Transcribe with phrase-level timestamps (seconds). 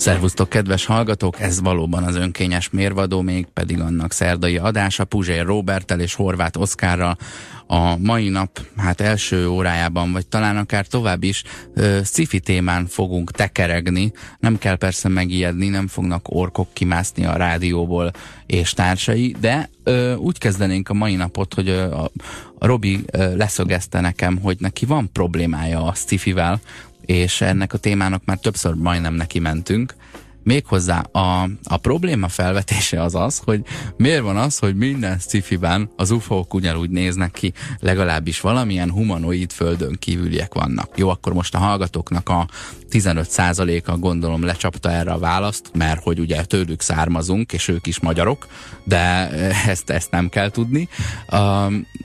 [0.00, 1.40] Szervusztok, kedves hallgatók!
[1.40, 7.16] Ez valóban az önkényes mérvadó, még pedig annak szerdai adása Puzsér Robertel és Horváth Oszkárral.
[7.66, 11.42] A mai nap hát első órájában, vagy talán akár tovább is
[12.04, 14.12] sci témán fogunk tekeregni.
[14.38, 18.10] Nem kell persze megijedni, nem fognak orkok kimászni a rádióból
[18.46, 22.10] és társai, de uh, úgy kezdenénk a mai napot, hogy uh, a,
[22.58, 26.60] a Robi uh, leszögezte nekem, hogy neki van problémája a sci-fivel,
[27.10, 29.94] és ennek a témának már többször majdnem neki mentünk.
[30.42, 33.62] Méghozzá a, a probléma felvetése az az, hogy
[33.96, 39.96] miért van az, hogy minden sci-fiben az UFO-k ugyanúgy néznek ki, legalábbis valamilyen humanoid földön
[39.98, 40.90] kívüliek vannak.
[40.96, 42.48] Jó, akkor most a hallgatóknak a
[42.90, 48.46] 15%-a gondolom lecsapta erre a választ, mert hogy ugye tőlük származunk, és ők is magyarok,
[48.90, 49.30] de
[49.66, 50.88] ezt, ezt nem kell tudni.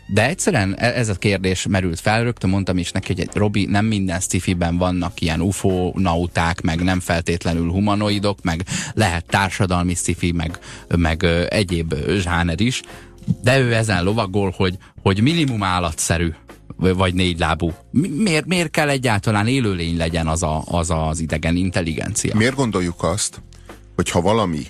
[0.08, 3.86] De egyszerűen e, ez a kérdés merült fel, rögtön mondtam is neki, hogy Robi, nem
[3.86, 10.60] minden sci-fiben vannak ilyen UFO nauták, meg nem feltétlenül humanoidok, meg lehet társadalmi sci-fi, meg,
[10.98, 12.82] meg egyéb zsáner is,
[13.44, 16.34] de ő ezen lovagol, hogy, hogy minimum állatszerű
[16.78, 17.74] vagy négy lábú.
[17.92, 22.36] Miért, miért kell egyáltalán élőlény legyen az, a, az az idegen intelligencia?
[22.36, 23.42] Miért gondoljuk azt,
[23.96, 24.64] hogy ha valami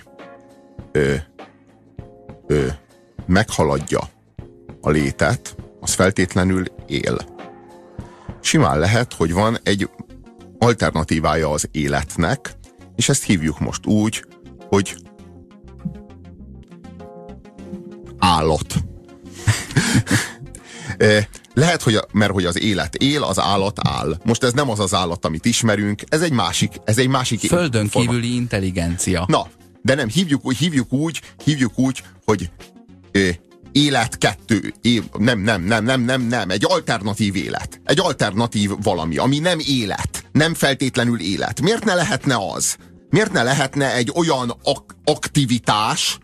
[0.92, 1.14] ö,
[2.46, 2.66] ö,
[3.26, 4.00] meghaladja
[4.80, 7.18] a létet, az feltétlenül él.
[8.40, 9.90] Simán lehet, hogy van egy
[10.58, 12.56] alternatívája az életnek,
[12.96, 14.24] és ezt hívjuk most úgy,
[14.68, 14.96] hogy
[18.18, 18.74] állat.
[21.54, 24.18] Lehet, hogy a, mert hogy az élet él, az állat áll.
[24.24, 27.88] Most ez nem az az állat, amit ismerünk, ez egy másik, ez egy másik Földön
[27.88, 28.10] forma.
[28.10, 29.24] kívüli intelligencia.
[29.28, 29.46] Na,
[29.86, 32.50] de nem, hívjuk, hívjuk úgy, hívjuk úgy, hogy
[33.12, 33.28] ö,
[33.72, 37.80] élet kettő, é, nem, nem, nem, nem, nem, nem, egy alternatív élet.
[37.84, 41.60] Egy alternatív valami, ami nem élet, nem feltétlenül élet.
[41.60, 42.76] Miért ne lehetne az?
[43.10, 46.18] Miért ne lehetne egy olyan ak- aktivitás,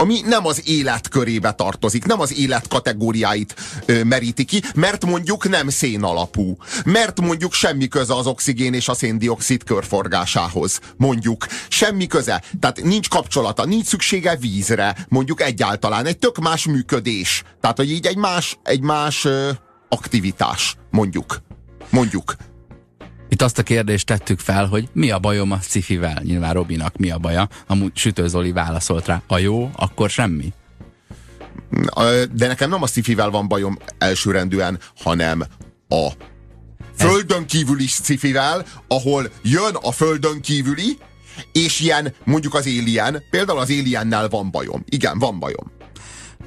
[0.00, 3.54] ami nem az élet körébe tartozik, nem az élet kategóriáit
[3.86, 8.88] ö, meríti ki, mert mondjuk nem szén alapú, mert mondjuk semmi köze az oxigén és
[8.88, 16.18] a széndiokszid körforgásához, mondjuk semmi köze, tehát nincs kapcsolata, nincs szüksége vízre, mondjuk egyáltalán, egy
[16.18, 19.50] tök más működés, tehát hogy így egy más, egy más ö,
[19.88, 21.42] aktivitás, mondjuk.
[21.90, 22.36] Mondjuk.
[23.28, 26.20] Itt azt a kérdést tettük fel, hogy mi a bajom a cifivel?
[26.24, 27.48] Nyilván Robinak mi a baja?
[27.66, 29.22] Amúgy Sütő Zoli válaszolt rá.
[29.26, 30.52] A jó, akkor semmi?
[32.32, 35.44] De nekem nem a cifivel van bajom elsőrendűen, hanem
[35.88, 36.08] a
[36.96, 40.98] földön kívüli cifivel, ahol jön a földön kívüli,
[41.52, 44.84] és ilyen, mondjuk az Alien, például az Aliennel van bajom.
[44.88, 45.77] Igen, van bajom.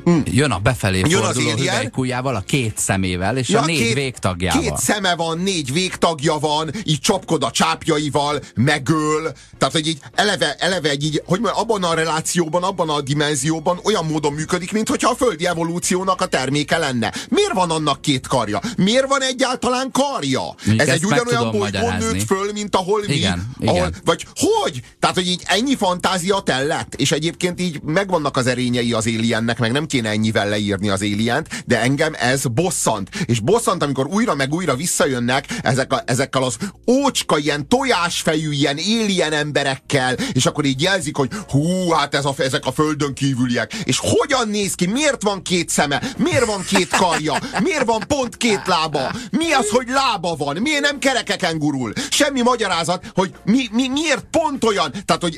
[0.09, 0.19] Mm.
[0.25, 4.61] Jön a befelé Jön forduló hüvelykújjával, a két szemével, és ja, a négy két, végtagjával.
[4.61, 9.31] Két szeme van, négy végtagja van, így csapkod a csápjaival, megöl.
[9.57, 13.79] Tehát, hogy így eleve, eleve egy így, hogy mondjam, abban a relációban, abban a dimenzióban
[13.83, 17.13] olyan módon működik, mint hogyha a földi evolúciónak a terméke lenne.
[17.29, 18.59] Miért van annak két karja?
[18.77, 20.55] Miért van egyáltalán karja?
[20.65, 23.67] Mondjuk Ez egy ugyanolyan bolygón nőtt föl, mint ahol igen, mi.
[23.67, 23.95] Ahol, igen.
[24.05, 24.81] Vagy hogy?
[24.99, 29.71] Tehát, hogy így ennyi fantázia tellett, és egyébként így megvannak az erényei az aliennek, meg
[29.71, 33.09] nem kéne ennyivel leírni az élient, de engem ez bosszant.
[33.25, 36.57] És bosszant, amikor újra meg újra visszajönnek ezek a, ezekkel az
[36.87, 42.33] ócska, ilyen tojásfejű, ilyen alien emberekkel, és akkor így jelzik, hogy hú, hát ez a,
[42.37, 43.73] ezek a földön kívüliek.
[43.73, 44.85] És hogyan néz ki?
[44.85, 46.01] Miért van két szeme?
[46.17, 47.37] Miért van két karja?
[47.63, 49.11] Miért van pont két lába?
[49.31, 50.57] Mi az, hogy lába van?
[50.57, 51.93] Miért nem kerekeken gurul?
[52.09, 54.91] Semmi magyarázat, hogy mi, mi, miért pont olyan?
[55.05, 55.37] Tehát, hogy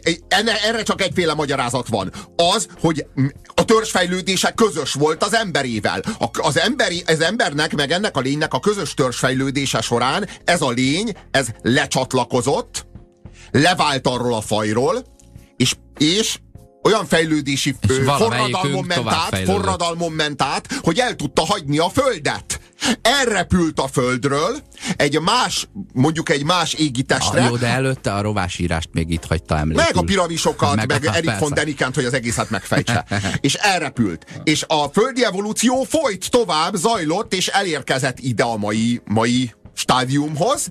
[0.64, 2.12] erre csak egyféle magyarázat van.
[2.36, 3.06] Az, hogy
[3.56, 6.02] a törzsfejlődés fejlődése közös volt az emberével.
[6.20, 10.70] A, az, emberi, az embernek, meg ennek a lénynek a közös törzsfejlődése során ez a
[10.70, 12.86] lény, ez lecsatlakozott,
[13.52, 15.06] levált arról a fajról,
[15.58, 16.40] és, és
[16.84, 22.60] olyan fejlődési forradalmon ment, át, forradalmon ment át, hogy el tudta hagyni a földet.
[23.02, 24.62] Elrepült a földről,
[24.96, 27.42] egy más, mondjuk egy más égitestre.
[27.42, 29.84] Ah, jó, de előtte a rovásírást még itt hagyta emlékül.
[29.84, 33.06] Meg a piramisokat, meg, meg Erik von Denikent, hogy az egészet megfejtse.
[33.42, 34.26] és elrepült.
[34.44, 40.68] És a földi evolúció folyt tovább, zajlott, és elérkezett ide a mai, mai stádiumhoz,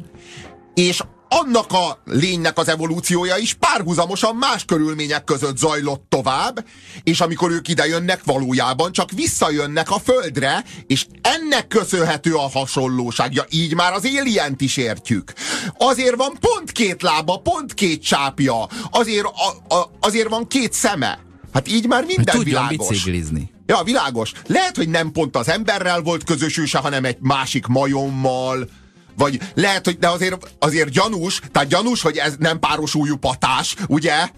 [0.74, 6.66] és annak a lénynek az evolúciója is párhuzamosan más körülmények között zajlott tovább,
[7.02, 13.44] és amikor ők ide jönnek, valójában csak visszajönnek a földre, és ennek köszönhető a hasonlóságja.
[13.50, 15.32] Így már az élient is értjük.
[15.78, 21.18] Azért van pont két lába, pont két csápja, azért, a, a, azért van két szeme.
[21.52, 22.88] Hát így már minden hogy világos.
[22.88, 23.50] biciklizni.
[23.66, 24.32] Ja, világos.
[24.46, 28.68] Lehet, hogy nem pont az emberrel volt közös hanem egy másik majommal,
[29.16, 33.74] Vagy lehet, hogy de azért, azért gyanús, tehát gyanús, hogy ez nem páros újú patás,
[33.88, 34.28] ugye?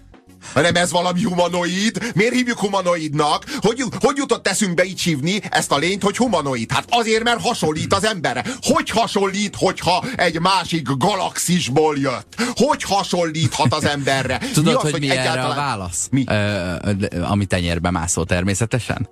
[0.53, 2.11] hanem ez valami humanoid.
[2.15, 3.43] Miért hívjuk humanoidnak?
[3.59, 6.71] Hogy, hogy jutott eszünkbe így hívni ezt a lényt, hogy humanoid?
[6.71, 8.43] Hát azért, mert hasonlít az emberre.
[8.61, 12.35] Hogy hasonlít, hogyha egy másik galaxisból jött?
[12.53, 14.37] Hogy hasonlíthat az emberre?
[14.53, 15.37] Tudod, mi az, hogy, hogy mi egyáltalán...
[15.37, 16.07] erre a válasz?
[16.11, 16.23] Mi?
[16.27, 19.09] Ö, ami tenyérbe mászó természetesen?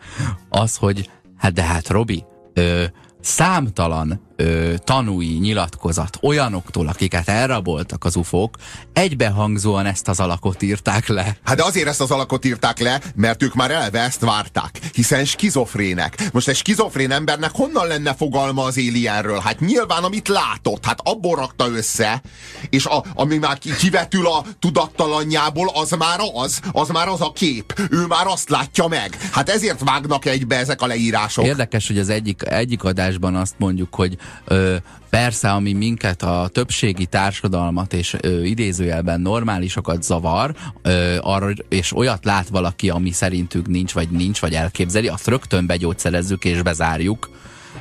[0.49, 2.23] Az, hogy hát de hát Robi,
[2.53, 2.83] ö,
[3.21, 8.57] számtalan ö, tanúi nyilatkozat olyanoktól, akiket elraboltak az ufók,
[8.93, 11.37] egybehangzóan ezt az alakot írták le.
[11.43, 15.25] Hát de azért ezt az alakot írták le, mert ők már elve ezt várták, hiszen
[15.25, 16.29] skizofrének.
[16.31, 19.39] Most egy skizofrén embernek honnan lenne fogalma az Alienről?
[19.39, 22.21] Hát nyilván, amit látott, hát abból rakta össze,
[22.69, 27.81] és a, ami már kivetül a tudattalanjából, az már az, az már az a kép.
[27.89, 29.17] Ő már azt látja meg.
[29.31, 31.45] Hát ezért vágnak egybe ezek a leírások.
[31.45, 34.75] Érdekes, hogy az egyik, egyik adásban azt mondjuk, hogy ö,
[35.09, 42.25] persze, ami minket a többségi társadalmat és ö, idézőjelben normálisokat zavar, ö, arra, és olyat
[42.25, 47.29] lát valaki, ami szerintük nincs, vagy nincs, vagy elképzeli, azt rögtön begyógyszerezzük és bezárjuk.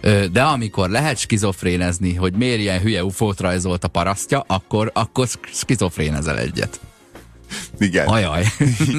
[0.00, 5.28] Ö, de amikor lehet skizofrénezni, hogy miért ilyen hülye ufót rajzolt a parasztja, akkor, akkor
[5.52, 6.80] skizofrénezel egyet.
[7.78, 8.06] Igen.
[8.06, 8.44] Ajaj.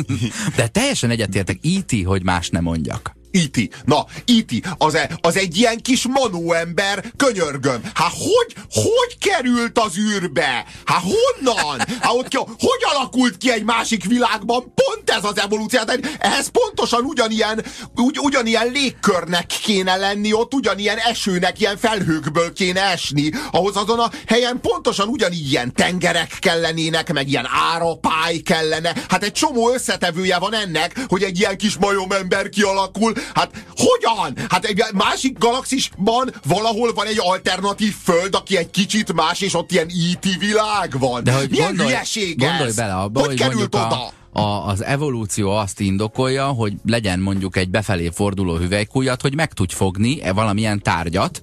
[0.56, 3.16] De teljesen egyetértek, íti, e hogy más nem mondjak.
[3.36, 3.70] Iti.
[3.72, 7.82] E Na, Iti, e az, e, az egy ilyen kis manó ember, könyörgöm.
[7.94, 10.66] Hát hogy, hogy került az űrbe?
[10.86, 11.80] Hát honnan?
[11.80, 14.74] Hát ott ki, hogy alakult ki egy másik világban?
[14.76, 15.80] Pont ez az evolúció.
[15.80, 17.64] Hát ehhez pontosan ugyanilyen,
[17.96, 23.32] ugy, ugyanilyen légkörnek kéne lenni, ott ugyanilyen esőnek, ilyen felhőkből kéne esni.
[23.52, 28.94] Ahhoz azon a helyen pontosan ugyanígy ilyen tengerek kellenének, meg ilyen árapály kellene.
[29.10, 34.48] Hát egy csomó összetevője van ennek, hogy egy ilyen kis majomember kialakul, Hát hogyan?
[34.50, 39.72] Hát egy másik galaxisban valahol van egy alternatív föld, aki egy kicsit más, és ott
[39.72, 41.24] ilyen IT e világ van.
[41.24, 42.76] De hogy Milyen gondolj, hülyeség gondolj ez?
[42.76, 44.06] bele abba, hogy, hogy került oda?
[44.06, 49.54] A a, az evolúció azt indokolja, hogy legyen mondjuk egy befelé forduló hüvelykújat, hogy meg
[49.54, 51.42] tudj fogni valamilyen tárgyat,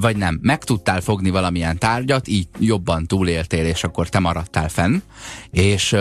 [0.00, 4.98] vagy nem, meg tudtál fogni valamilyen tárgyat, így jobban túléltél, és akkor te maradtál fenn,
[5.50, 5.96] és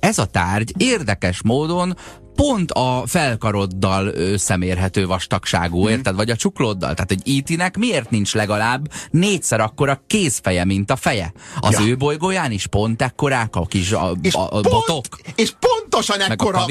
[0.00, 1.96] ez a tárgy érdekes módon
[2.34, 5.88] pont a felkaroddal összemérhető vastagságú, hmm.
[5.88, 6.14] érted?
[6.14, 6.94] Vagy a csuklóddal.
[6.94, 11.32] Tehát egy itinek miért nincs legalább négyszer akkora kézfeje, mint a feje?
[11.60, 11.86] Az ja.
[11.86, 15.04] ő bolygóján is pont ekkorák a kis a, és a, a pont, botok?
[15.34, 16.64] És pontosan ekkora,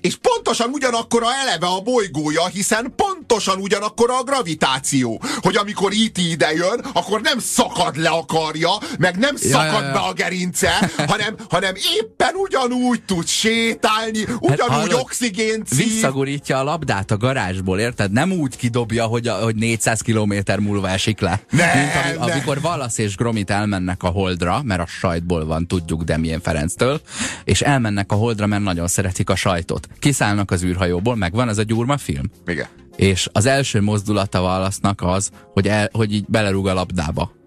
[0.00, 6.52] és pontosan ugyanakkora eleve a bolygója, hiszen pontosan ugyanakkora a gravitáció, hogy amikor iti ide
[6.52, 9.92] jön, akkor nem szakad le a karja, meg nem ja, szakad ja, ja.
[9.92, 17.10] be a gerince, hanem, hanem éppen ugyanúgy tud sétálni, ugyanúgy hát, oxigén Visszagurítja a labdát
[17.10, 18.12] a garázsból, érted?
[18.12, 21.40] Nem úgy kidobja, hogy, a, hogy 400 km múlva esik le.
[21.50, 22.32] Ne, Mint ami, ne.
[22.32, 27.00] amikor Valasz és Gromit elmennek a Holdra, mert a sajtból van, tudjuk Demien Ferenctől,
[27.44, 29.88] és elmennek a Holdra, mert nagyon szeretik a sajtot.
[29.98, 32.30] Kiszállnak az űrhajóból, megvan ez a gyurma film?
[32.46, 32.66] Igen.
[32.96, 37.38] És az első mozdulata Valasznak az, hogy, el, hogy így belerúg a labdába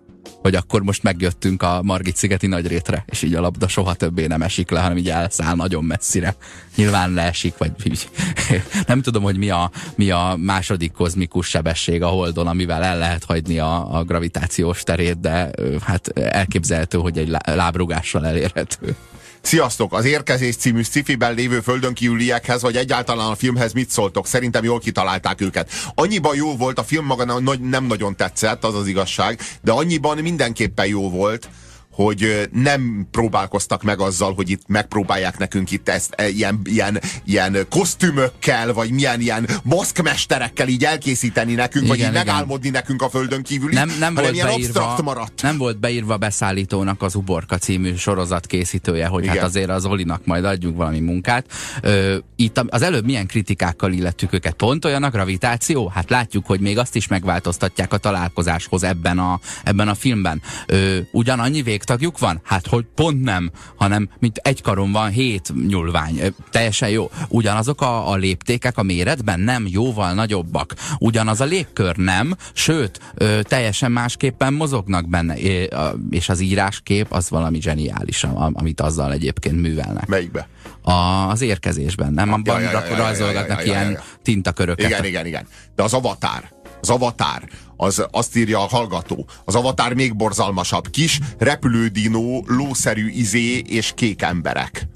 [0.44, 4.42] hogy akkor most megjöttünk a Margit szigeti nagyrétre, és így a labda soha többé nem
[4.42, 6.36] esik le, hanem így elszáll nagyon messzire.
[6.76, 8.10] Nyilván leesik, vagy így,
[8.88, 13.24] nem tudom, hogy mi a, mi a második kozmikus sebesség a Holdon, amivel el lehet
[13.24, 15.52] hagyni a, a gravitációs terét, de
[15.82, 18.96] hát elképzelhető, hogy egy lábrugással elérhető.
[19.44, 19.94] Sziasztok!
[19.94, 24.28] Az Érkezés című sci-fiben lévő földön kívüliekhez, vagy egyáltalán a filmhez mit szóltok?
[24.28, 25.72] Szerintem jól kitalálták őket.
[25.96, 30.86] Annyiban jó volt, a film maga nem nagyon tetszett, az az igazság, de annyiban mindenképpen
[30.86, 31.50] jó volt,
[31.94, 37.66] hogy nem próbálkoztak meg azzal, hogy itt megpróbálják nekünk itt ezt e, ilyen, ilyen, ilyen
[37.70, 42.26] kosztümökkel, vagy milyen ilyen maszkmesterekkel így elkészíteni nekünk, igen, vagy így igen.
[42.26, 45.42] megálmodni nekünk a földön kívül, nem, nem volt ilyen beírva, maradt.
[45.42, 49.38] Nem volt beírva beszállítónak az Uborka című sorozat készítője, hogy hát igen.
[49.38, 51.46] hát azért az Olinak majd adjunk valami munkát.
[51.82, 54.54] Ö, itt az előbb milyen kritikákkal illettük őket.
[54.54, 55.88] Pont olyan a gravitáció?
[55.88, 60.42] Hát látjuk, hogy még azt is megváltoztatják a találkozáshoz ebben a, ebben a filmben.
[60.66, 62.42] Ö, ugyanannyi vég végtagjuk van?
[62.44, 66.34] Hát, hogy pont nem, hanem mint egy karon van hét nyulvány.
[66.52, 67.10] Teljesen jó.
[67.28, 69.40] Ugyanazok a, a léptékek a méretben?
[69.40, 70.74] Nem, jóval nagyobbak.
[71.00, 71.96] Ugyanaz a légkör?
[71.96, 75.38] Nem, sőt, ö, teljesen másképpen mozognak benne.
[75.38, 80.08] É, a, és az íráskép az valami zseniális, amit azzal egyébként művelnek.
[80.08, 80.48] Melyikbe?
[80.82, 80.92] A,
[81.30, 82.34] az érkezésben, nem?
[82.34, 84.90] Abban ja, ja, ja, rajzolgatnak ilyen tintaköröket.
[84.90, 85.48] Igen, igen, igen.
[85.76, 89.26] De az avatár, az avatár, az azt írja a hallgató.
[89.46, 90.90] Az avatár még borzalmasabb.
[90.90, 94.88] Kis, repülődinó, lószerű izé és kék emberek.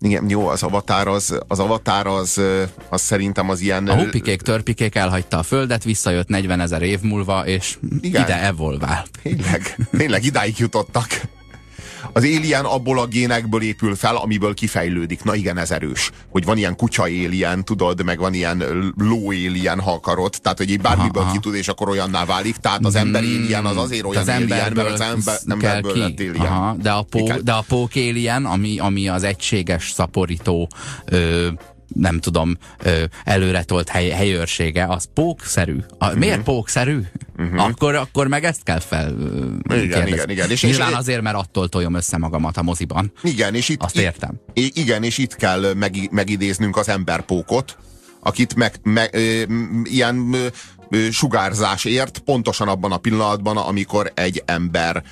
[0.00, 2.40] Igen, jó, az avatár az, az avatár az,
[2.88, 3.88] az szerintem az ilyen...
[3.88, 8.22] A hupikék, törpikék elhagyta a földet, visszajött 40 ezer év múlva, és Igen.
[8.22, 9.06] ide evolvál.
[9.22, 11.06] Tényleg, tényleg idáig jutottak.
[12.12, 15.22] Az alien abból a génekből épül fel, amiből kifejlődik.
[15.24, 16.10] Na igen, ez erős.
[16.30, 18.64] Hogy van ilyen kutya alien, tudod, meg van ilyen
[18.96, 20.34] ló alien, ha akarod.
[20.42, 22.56] Tehát, hogy egy bármiből aha, ki tud, és akkor olyanná válik.
[22.56, 25.98] Tehát az ember mm, alien az azért olyan az alien, mert az ember, emberből ki.
[25.98, 26.52] lett alien.
[26.52, 30.68] Aha, de, a pó, de a pók alien, ami, ami az egységes szaporító
[31.04, 31.48] ö,
[31.94, 32.56] nem tudom,
[33.24, 35.76] előretolt hely, helyőrsége, az pókszerű.
[35.98, 36.18] A, uh-huh.
[36.18, 37.00] Miért pókszerű?
[37.38, 37.64] Uh-huh.
[37.64, 39.16] Akkor, akkor meg ezt kell fel
[39.74, 40.50] igen, igen, igen.
[40.50, 43.12] És, Nyilván és, azért, mert attól toljom össze magamat a moziban.
[43.22, 44.40] Igen, és itt, Azt értem.
[44.52, 47.76] Itt, igen, és itt kell meg, megidéznünk az emberpókot,
[48.20, 49.42] akit meg, meg ö,
[49.84, 50.34] ilyen
[50.90, 55.02] ö, sugárzásért pontosan abban a pillanatban, amikor egy ember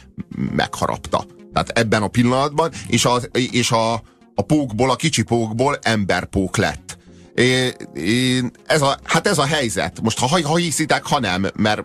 [0.57, 1.25] megharapta.
[1.53, 4.03] Tehát ebben a pillanatban, és, az, és a,
[4.39, 6.99] a pókból, a kicsi pókból emberpók lett.
[7.35, 10.01] É, é, ez a, hát ez a helyzet.
[10.03, 11.83] Most ha, ha hiszitek, ha nem, mert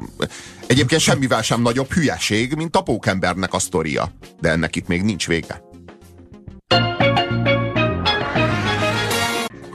[0.67, 4.11] egyébként semmivel sem nagyobb hülyeség, mint a pókembernek a sztoria.
[4.41, 5.61] De ennek itt még nincs vége.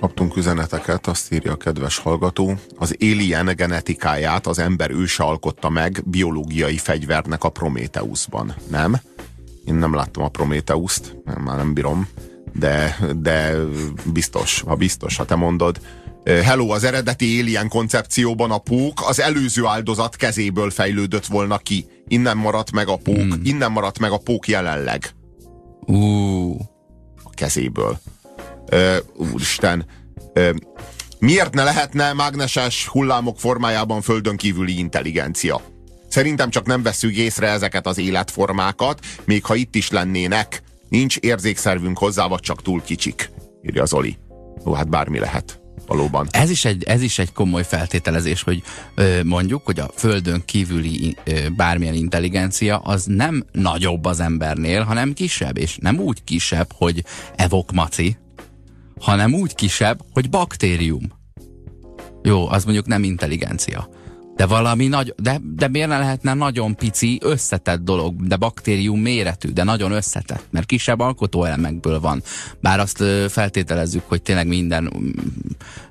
[0.00, 2.54] Kaptunk üzeneteket, azt írja a kedves hallgató.
[2.76, 8.54] Az alien genetikáját az ember őse alkotta meg biológiai fegyvernek a Prometheusban.
[8.70, 9.00] Nem?
[9.64, 12.08] Én nem láttam a Prometheust, már nem bírom
[12.58, 13.54] de, de
[14.04, 15.80] biztos, ha biztos, ha te mondod.
[16.24, 21.86] Hello, az eredeti Alien koncepcióban a pók az előző áldozat kezéből fejlődött volna ki.
[22.08, 23.42] Innen maradt meg a pók, mm.
[23.42, 25.10] innen maradt meg a pók jelenleg.
[25.80, 26.60] Uh.
[27.22, 27.98] A kezéből.
[28.72, 28.96] Uh,
[29.32, 29.86] úristen.
[31.18, 35.60] Miért ne lehetne mágneses hullámok formájában földön kívüli intelligencia?
[36.08, 40.62] Szerintem csak nem veszük észre ezeket az életformákat, még ha itt is lennének.
[40.88, 43.30] Nincs érzékszervünk hozzá, vagy csak túl kicsik,
[43.62, 44.16] írja Zoli.
[44.64, 45.60] Ó, hát bármi lehet.
[45.86, 46.28] Valóban.
[46.30, 48.62] Ez is egy, ez is egy komoly feltételezés, hogy
[48.94, 55.12] ö, mondjuk, hogy a földön kívüli ö, bármilyen intelligencia az nem nagyobb az embernél, hanem
[55.12, 57.04] kisebb, és nem úgy kisebb, hogy
[57.36, 58.16] evok maci,
[59.00, 61.12] hanem úgy kisebb, hogy baktérium.
[62.22, 63.88] Jó, az mondjuk nem intelligencia.
[64.36, 69.48] De valami nagy, de, de miért ne lehetne nagyon pici, összetett dolog, de baktérium méretű,
[69.48, 72.22] de nagyon összetett, mert kisebb alkotóelemekből van.
[72.60, 74.92] Bár azt feltételezzük, hogy tényleg minden,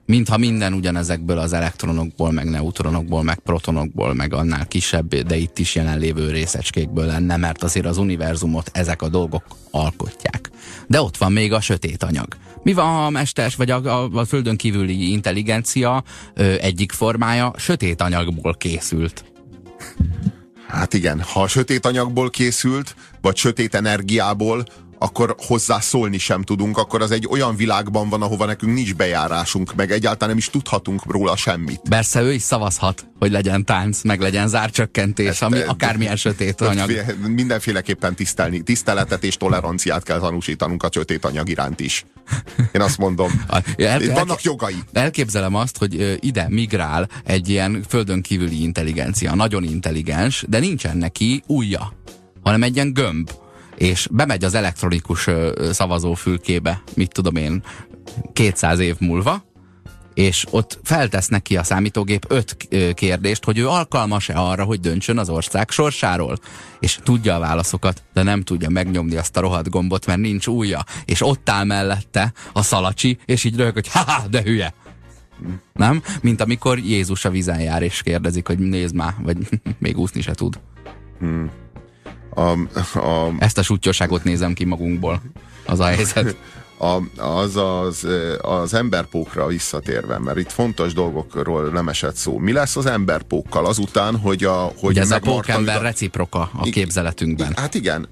[0.06, 5.76] mintha minden ugyanezekből az elektronokból, meg neutronokból, meg protonokból, meg annál kisebb, de itt is
[5.76, 10.50] jelenlévő részecskékből lenne, mert azért az univerzumot ezek a dolgok alkotják.
[10.88, 12.28] De ott van még a sötét anyag.
[12.64, 17.54] Mi van, ha a mesters vagy a, a, a földön kívüli intelligencia ö, egyik formája
[17.58, 19.26] sötét anyagból készült?
[20.68, 24.66] Hát igen, ha sötét anyagból készült, vagy sötét energiából,
[24.98, 29.76] akkor hozzá szólni sem tudunk, akkor az egy olyan világban van, ahova nekünk nincs bejárásunk,
[29.76, 31.82] meg egyáltalán nem is tudhatunk róla semmit.
[31.90, 36.92] Persze ő is szavazhat, hogy legyen tánc, meg legyen zárcsökkentés, Ezt, ami akármilyen sötét anyag.
[37.28, 42.06] Mindenféleképpen tisztelni, tiszteletet és toleranciát kell tanúsítanunk a sötét anyag iránt is.
[42.72, 43.46] Én azt mondom,
[43.78, 44.76] el, vannak jogai.
[44.94, 51.44] Elképzelem azt, hogy ide migrál egy ilyen földön kívüli intelligencia, nagyon intelligens, de nincsen neki
[51.48, 51.94] újja,
[52.44, 53.30] hanem egy ilyen gömb
[53.78, 55.28] és bemegy az elektronikus
[55.72, 57.64] szavazófülkébe, mit tudom én,
[58.34, 59.44] 200 év múlva,
[60.16, 62.58] és ott feltesz neki a számítógép öt
[62.94, 66.38] kérdést, hogy ő alkalmas-e arra, hogy döntsön az ország sorsáról.
[66.80, 70.84] És tudja a válaszokat, de nem tudja megnyomni azt a rohadt gombot, mert nincs újja.
[71.06, 74.74] És ott áll mellette a szalacsi, és így röhög, hogy haha, de hülye.
[75.74, 76.02] Nem?
[76.22, 79.38] Mint amikor Jézus a vízen jár, és kérdezik, hogy nézd már, vagy
[79.80, 80.60] még úszni se tud.
[81.20, 81.52] Hmm.
[82.36, 82.42] A,
[83.00, 85.22] a, Ezt a sútyosságot nézem ki magunkból.
[85.66, 86.36] Az a helyzet.
[86.78, 88.08] A, az, az
[88.42, 92.38] az emberpókra visszatérve, mert itt fontos dolgokról nem esett szó.
[92.38, 94.72] Mi lesz az emberpókkal azután, hogy a...
[94.80, 95.82] Hogy ez a pókember a...
[95.82, 97.54] reciproka a képzeletünkben.
[97.56, 98.08] Hát igen.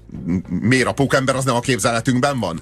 [0.48, 2.60] Miért a pókember az nem a képzeletünkben van?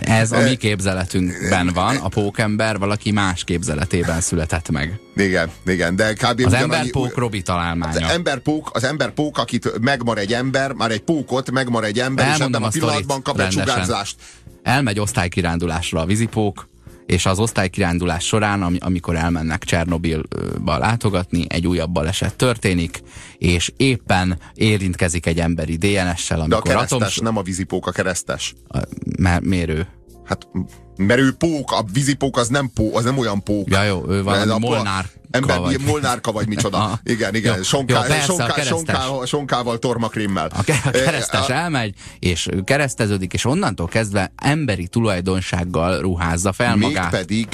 [0.00, 5.00] Ez a mi képzeletünkben van, a pókember valaki más képzeletében született meg.
[5.16, 6.42] Igen, igen, de kb.
[6.44, 8.06] Az emberpók Robi találmánya.
[8.06, 12.62] Az emberpók, az emberpók, akit megmar egy ember, már egy pókot, megmar egy ember, Elmondom
[12.62, 14.16] és ebben a, pillanatban kap egy sugárzást.
[14.62, 16.68] Elmegy osztálykirándulásra a vízipók,
[17.06, 23.02] és az osztálykirándulás során, am amikor elmennek Csernobilba látogatni, egy újabb baleset történik,
[23.38, 27.24] és éppen érintkezik egy emberi DNS-sel, amikor De a keresztes, atom...
[27.24, 28.54] nem a vízipók, a keresztes.
[28.68, 28.78] A,
[29.18, 29.86] mert mérő.
[30.24, 30.48] Hát
[30.96, 33.70] Mert ő pók, a vízipók az nem pók, az nem olyan pók.
[33.70, 35.06] Ja jó, ő valami molnár.
[35.30, 35.80] Ember, vagy.
[35.80, 36.98] molnárka vagy micsoda.
[37.04, 37.56] Igen, igen.
[37.56, 40.50] Jó, sonká, jó, persze, sonká, sonká, sonkával, tormakrimmel.
[40.54, 47.10] A, a keresztes elmegy, és kereszteződik, és onnantól kezdve emberi tulajdonsággal ruházza fel Még magát.
[47.10, 47.48] pedig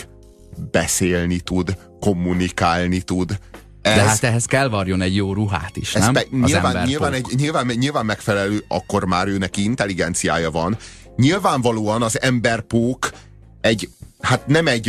[0.70, 3.38] beszélni tud, kommunikálni tud.
[3.82, 6.12] Ez, De hát ehhez kell varjon egy jó ruhát is, nem?
[6.12, 10.76] Be, nyilván, nyilván, egy, nyilván, nyilván megfelelő, akkor már ő neki intelligenciája van.
[11.16, 13.10] Nyilvánvalóan az emberpók
[13.62, 13.88] egy
[14.20, 14.88] hát nem egy,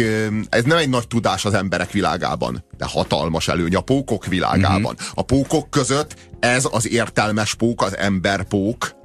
[0.49, 4.95] ez nem egy nagy tudás az emberek világában, de hatalmas előny a pókok világában.
[4.99, 5.11] Mm-hmm.
[5.13, 8.95] A pókok között ez az értelmes pók, az emberpók,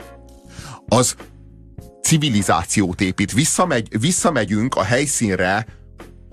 [0.88, 1.14] az
[2.02, 3.32] civilizációt épít.
[3.32, 5.66] Visszamegy, visszamegyünk a helyszínre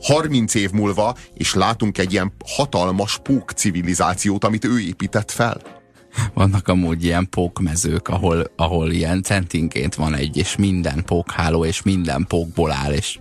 [0.02, 5.62] 30 év múlva, és látunk egy ilyen hatalmas pók civilizációt, amit ő épített fel.
[6.34, 12.26] Vannak amúgy ilyen pókmezők, ahol, ahol ilyen centinként van egy, és minden pókháló, és minden
[12.28, 13.20] pókból áll, és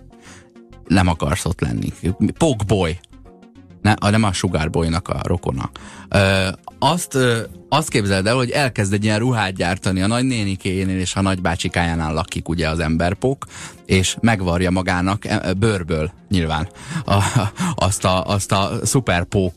[0.87, 1.93] nem akarsz ott lenni.
[2.37, 2.99] Pókboy.
[3.81, 5.69] Ne, nem a Sugarboynak a rokona.
[6.09, 6.47] Ö,
[6.79, 11.21] azt, ö, azt képzeld el, hogy elkezd egy ilyen ruhát gyártani a nagynénikéjénél és a
[11.21, 13.45] nagybácsikájánál lakik ugye az emberpók,
[13.85, 16.69] és megvarja magának e, bőrből nyilván
[17.05, 17.23] a,
[17.75, 19.53] azt a, azt a szuperpók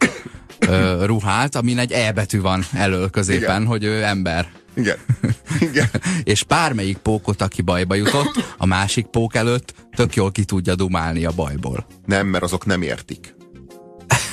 [1.05, 3.67] ruhát, amin egy E betű van elől középen, Igen.
[3.67, 4.49] hogy ő ember.
[4.79, 4.97] Igen.
[5.69, 5.89] Igen.
[6.25, 11.25] és bármelyik pókot, aki bajba jutott, a másik pók előtt tök jól ki tudja dumálni
[11.25, 11.87] a bajból.
[12.07, 13.37] Nem, mert azok nem értik.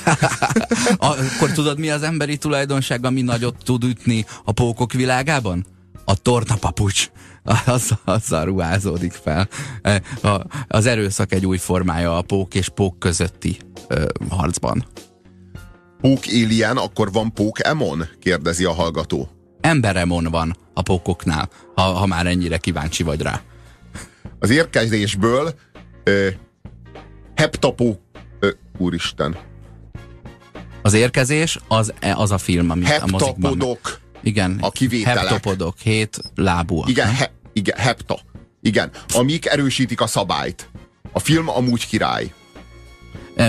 [0.98, 5.66] Akkor tudod, mi az emberi tulajdonság, ami nagyot tud ütni a pókok világában?
[6.06, 7.10] A tornapapucs.
[7.66, 9.48] Azzal, azzal ruházódik fel.
[9.82, 10.02] E,
[10.68, 14.86] az erőszak egy új formája a pók és pók közötti ö, harcban.
[16.02, 18.08] Pók alien, akkor van pók emon?
[18.20, 19.35] kérdezi a hallgató.
[19.66, 23.42] Emberemon van a pókoknál, ha, ha már ennyire kíváncsi vagy rá.
[24.40, 25.54] Az érkezésből
[26.04, 26.28] ö,
[27.36, 28.02] heptapó...
[28.40, 29.36] Ö, úristen.
[30.82, 33.78] Az érkezés az, az a film, amit a mozikban...
[34.24, 35.28] Igen, a kivételek.
[35.28, 36.90] Heptopodok, hét lábúak.
[36.90, 38.20] Igen, he, igen, hepta.
[38.62, 40.70] Igen, amik erősítik a szabályt.
[41.12, 42.34] A film amúgy király.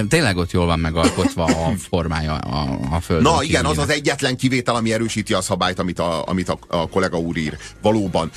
[0.08, 3.32] Tényleg ott jól van megalkotva a formája a, a földön.
[3.32, 6.88] Na igen, az az egyetlen kivétel, ami erősíti a szabályt, amit a, amit a, a
[6.88, 7.56] kollega úr ír.
[7.82, 8.30] Valóban.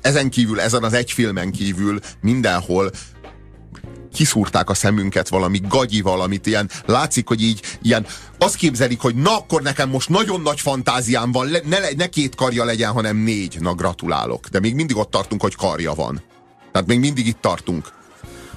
[0.00, 2.90] Ezen kívül, ezen az egy filmen kívül mindenhol
[4.12, 8.06] kiszúrták a szemünket valami gagyi valamit, ilyen, látszik, hogy így ilyen,
[8.38, 12.34] azt képzelik, hogy na akkor nekem most nagyon nagy fantáziám van, le, ne, ne két
[12.34, 13.60] karja legyen, hanem négy.
[13.60, 14.48] Na gratulálok.
[14.48, 16.22] De még mindig ott tartunk, hogy karja van.
[16.72, 17.92] Tehát még mindig itt tartunk.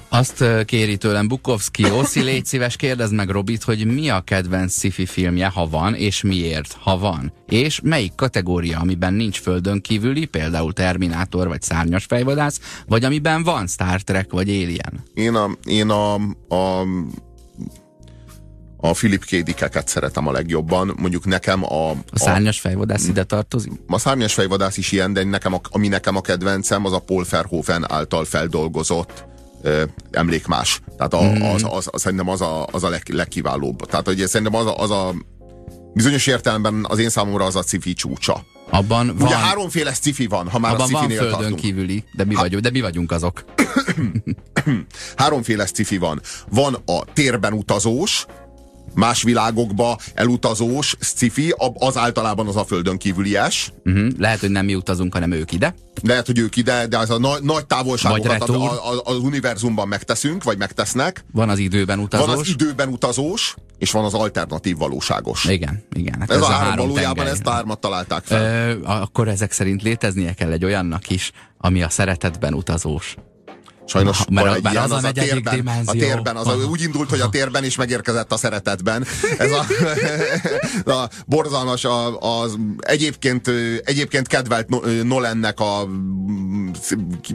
[0.08, 5.06] Azt kéri tőlem Bukowski, Oszi, légy szíves, kérdezd meg Robit, hogy mi a kedvenc sci
[5.06, 7.32] filmje, ha van, és miért, ha van.
[7.48, 13.66] És melyik kategória, amiben nincs földön kívüli, például Terminátor vagy Szárnyas fejvadász, vagy amiben van
[13.66, 15.02] Star Trek vagy Alien?
[15.14, 16.14] Én a, én a,
[16.54, 16.86] a
[18.80, 19.82] a Philip K.
[19.84, 20.94] szeretem a legjobban.
[20.96, 21.90] Mondjuk nekem a...
[21.90, 23.72] A, a szárnyas fejvadász ide tartozik?
[23.86, 27.24] A szárnyas fejvadász is ilyen, de nekem a, ami nekem a kedvencem, az a Paul
[27.30, 29.26] Verhoeven által feldolgozott
[30.10, 30.80] emlékmás.
[30.96, 31.42] Tehát a, mm.
[31.42, 33.86] az, az, az, szerintem az a, az a leg, legkiválóbb.
[33.86, 35.14] Tehát hogy szerintem az a, az a
[35.94, 38.44] bizonyos értelemben az én számomra az a cifi csúcsa.
[38.70, 41.60] Abban van, Ugye háromféle cifi van, ha már abban a van földön tartunk.
[41.60, 43.44] kívüli, de mi, vagyunk, de mi vagyunk azok.
[45.16, 46.20] háromféle cifi van.
[46.50, 48.26] Van a térben utazós,
[48.98, 53.72] más világokba elutazós sci az általában az a földön kívülies.
[53.84, 54.08] Uh-huh.
[54.18, 55.74] Lehet, hogy nem mi utazunk, hanem ők ide.
[56.02, 58.56] Lehet, hogy ők ide, de az a nagy, nagy távolságokat az,
[58.90, 61.24] az, az univerzumban megteszünk, vagy megtesznek.
[61.32, 62.26] Van az időben utazós.
[62.26, 65.44] Van az időben utazós, és van az alternatív valóságos.
[65.44, 66.20] Igen, igen.
[66.20, 67.32] Hát ez, ez a három, valójában tengely.
[67.32, 68.70] ezt a hármat találták fel.
[68.70, 73.16] Ö, akkor ezek szerint léteznie kell egy olyannak is, ami a szeretetben utazós.
[73.88, 75.92] Sajnos mert, van egy mert ilyen, az, az a, térben, dimenzió.
[75.92, 79.06] a térben, az a, úgy indult, hogy a térben is megérkezett a szeretetben.
[79.38, 79.64] Ez a,
[81.02, 83.50] a borzalmas, a, az egyébként,
[83.84, 84.68] egyébként kedvelt
[85.04, 85.88] Nolannek a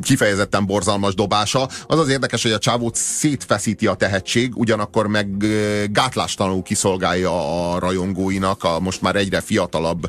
[0.02, 1.70] kifejezetten borzalmas dobása.
[1.88, 5.46] Az az érdekes, hogy a csávót szétfeszíti a tehetség, ugyanakkor meg
[5.92, 10.08] gátlástalanul kiszolgálja a rajongóinak, a most már egyre fiatalabb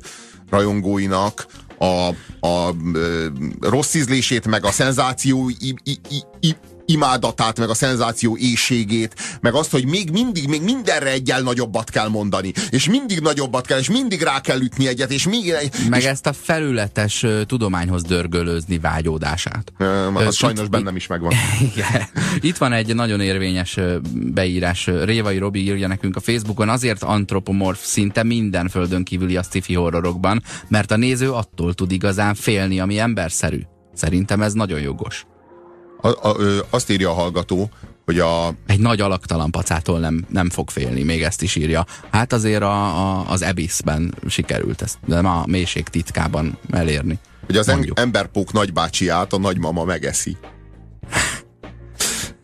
[0.50, 1.46] rajongóinak
[1.78, 2.74] a, a, a
[3.60, 5.98] rossz ízlését, meg a szenzáció i, i,
[6.40, 6.54] i,
[6.86, 12.08] imádatát, meg a szenzáció éjségét, meg azt, hogy még mindig, még mindenre egyel nagyobbat kell
[12.08, 15.54] mondani, és mindig nagyobbat kell, és mindig rá kell ütni egyet, és még...
[15.88, 16.06] Meg és...
[16.06, 19.72] ezt a felületes uh, tudományhoz dörgölőzni vágyódását.
[19.78, 21.32] Uh, az uh, sajnos itt, bennem is megvan.
[21.74, 22.02] Igen.
[22.40, 23.78] Itt van egy nagyon érvényes
[24.12, 24.90] beírás.
[25.04, 30.42] Révai Robi írja nekünk a Facebookon, azért antropomorf szinte minden földön kívüli a sci horrorokban,
[30.68, 33.60] mert a néző attól tud igazán félni, ami emberszerű.
[33.94, 35.26] Szerintem ez nagyon jogos
[36.04, 37.70] A, a, ö, azt írja a hallgató,
[38.04, 38.54] hogy a...
[38.66, 41.86] Egy nagy alaktalan pacától nem, nem fog félni, még ezt is írja.
[42.10, 47.18] Hát azért a, a, az Abyssben sikerült ezt, de ma a mélység titkában elérni.
[47.46, 47.98] Hogy az mondjuk.
[47.98, 50.36] emberpók nagybácsiát a nagymama megeszi.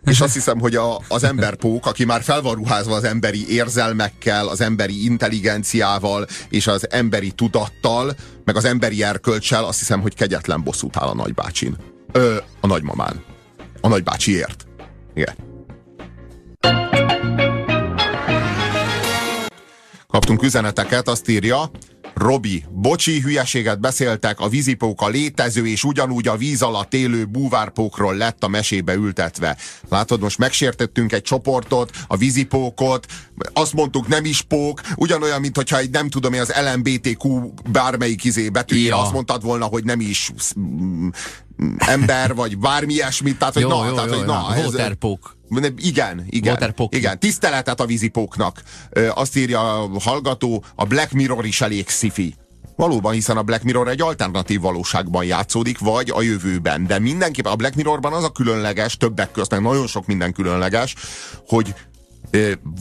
[0.05, 4.49] És azt hiszem, hogy a, az emberpók, aki már fel van ruházva az emberi érzelmekkel,
[4.49, 10.62] az emberi intelligenciával és az emberi tudattal, meg az emberi erkölcsel, azt hiszem, hogy kegyetlen
[10.62, 11.77] bosszút áll a nagybácsin.
[12.12, 13.30] Ö, a nagymamán.
[13.81, 14.66] A nagybácsiért.
[15.14, 15.35] Igen.
[20.07, 21.71] Kaptunk üzeneteket, azt írja,
[22.14, 28.45] Robi, bocsi, hülyeséget beszéltek, a vízipóka létező és ugyanúgy a víz alatt élő búvárpókról lett
[28.45, 29.57] a mesébe ültetve.
[29.88, 33.07] Látod, most megsértettünk egy csoportot, a vízipókot,
[33.53, 38.25] azt mondtuk nem is pók, ugyanolyan, mint hogyha egy nem tudom én az LMBTQ bármelyik
[38.25, 39.03] izé betűjére ja.
[39.03, 40.33] azt mondtad volna, hogy nem is
[41.79, 45.37] ember, vagy bármi ilyesmit, tehát, hogy jó, na, jó, tehát, jó, hogy na, ez, Waterpók.
[45.77, 46.53] Igen, igen.
[46.53, 46.94] Waterpók.
[46.94, 48.62] Igen, tiszteletet a vízipóknak.
[49.14, 52.35] Azt írja a hallgató, a Black Mirror is elég sci-fi.
[52.77, 56.87] Valóban, hiszen a Black Mirror egy alternatív valóságban játszódik, vagy a jövőben.
[56.87, 60.94] De mindenképpen a Black Mirrorban az a különleges, többek között, nagyon sok minden különleges,
[61.46, 61.75] hogy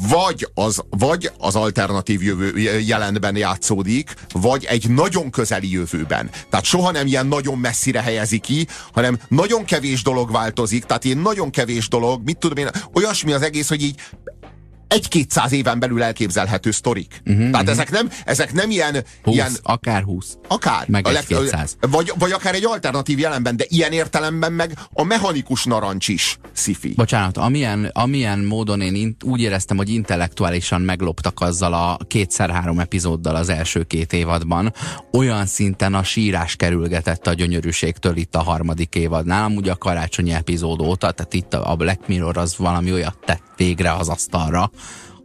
[0.09, 6.29] vagy az, vagy az alternatív jövő, jelenben játszódik, vagy egy nagyon közeli jövőben.
[6.49, 11.17] Tehát soha nem ilyen nagyon messzire helyezi ki, hanem nagyon kevés dolog változik, tehát ilyen
[11.17, 13.95] nagyon kevés dolog, mit tudom én, olyasmi az egész, hogy így
[14.89, 17.21] egy-kétszáz éven belül elképzelhető sztorik.
[17.25, 17.69] Uh-huh, Tehát uh-huh.
[17.69, 19.51] ezek nem, ezek nem ilyen, 20, ilyen...
[19.63, 20.37] Akár 20.
[20.47, 20.87] Akár.
[20.87, 21.77] Meg egy 200.
[21.79, 26.93] Vagy, vagy akár egy alternatív jelenben, de ilyen értelemben meg a mechanikus narancs is sci-fi.
[26.95, 33.35] Bocsánat, amilyen, amilyen módon én in, úgy éreztem, hogy intellektuálisan megloptak azzal a kétszer-három epizóddal
[33.35, 34.73] az első két évadban,
[35.11, 40.81] olyan szinten a sírás kerülgetett a gyönyörűségtől itt a harmadik évadnál, amúgy a karácsonyi epizód
[40.81, 44.71] óta, tehát itt a Black Mirror az valami olyat tett végre az asztalra,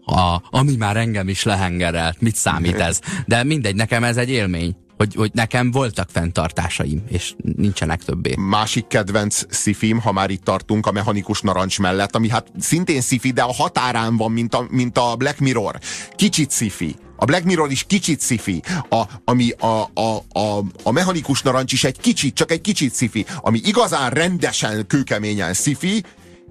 [0.05, 2.21] a, ami már engem is lehengerelt.
[2.21, 3.01] Mit számít ez?
[3.27, 4.77] De mindegy, nekem ez egy élmény.
[4.97, 8.35] Hogy, hogy nekem voltak fenntartásaim, és nincsenek többé.
[8.39, 13.31] Másik kedvenc szifim, ha már itt tartunk a mechanikus narancs mellett, ami hát szintén szifi,
[13.31, 15.79] de a határán van, mint a, mint a Black Mirror.
[16.17, 16.95] Kicsit szifi.
[17.17, 21.85] A Black Mirror is kicsit szifi, a, ami a, a, a, a mechanikus narancs is
[21.85, 26.03] egy kicsit, csak egy kicsit szifi, ami igazán rendesen, kőkeményen szifi,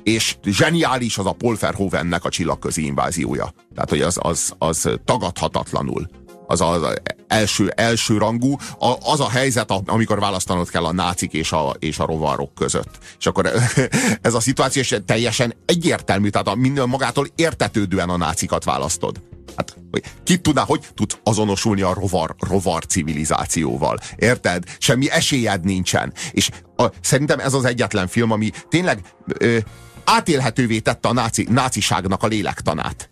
[0.04, 3.54] és zseniális az a Paul Verhoevennek a csillagközi inváziója.
[3.74, 6.10] Tehát, hogy az, az, az tagadhatatlanul
[6.48, 11.52] az az első, első rangú, a, az a helyzet, amikor választanod kell a nácik és
[11.52, 12.98] a, és a rovarok között.
[13.20, 13.52] És akkor
[14.22, 19.22] ez a szituáció is teljesen egyértelmű, tehát a, minden magától értetődően a nácikat választod.
[19.58, 19.78] Hát,
[20.24, 24.00] ki tudná, hogy tud azonosulni a rovar, rovar civilizációval?
[24.16, 24.64] Érted?
[24.80, 26.14] Semmi esélyed nincsen.
[26.32, 29.58] És a, szerintem ez az egyetlen film, ami tényleg ö,
[30.04, 33.10] átélhetővé tette a náci, náciságnak a lélektanát.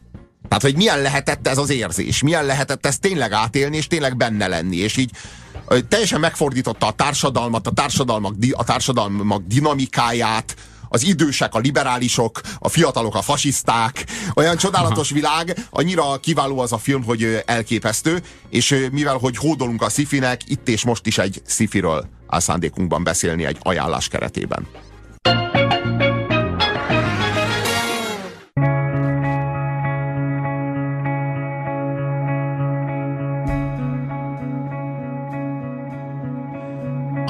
[0.48, 4.48] Tehát, hogy milyen lehetett ez az érzés, milyen lehetett ez tényleg átélni, és tényleg benne
[4.48, 5.12] lenni, és így
[5.88, 10.56] teljesen megfordította a társadalmat, a társadalmak, a társadalmak dinamikáját,
[10.90, 16.78] az idősek, a liberálisok, a fiatalok, a fasiszták, olyan csodálatos világ, annyira kiváló az a
[16.78, 22.08] film, hogy elképesztő, és mivel, hogy hódolunk a szifinek, itt és most is egy szifiről
[22.28, 24.68] áll szándékunkban beszélni egy ajánlás keretében.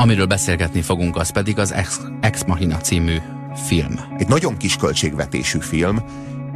[0.02, 3.18] Amiről beszélgetni fogunk, az pedig az Ex, Ex Machina című
[3.66, 4.00] film.
[4.18, 6.04] Egy nagyon kis költségvetésű film,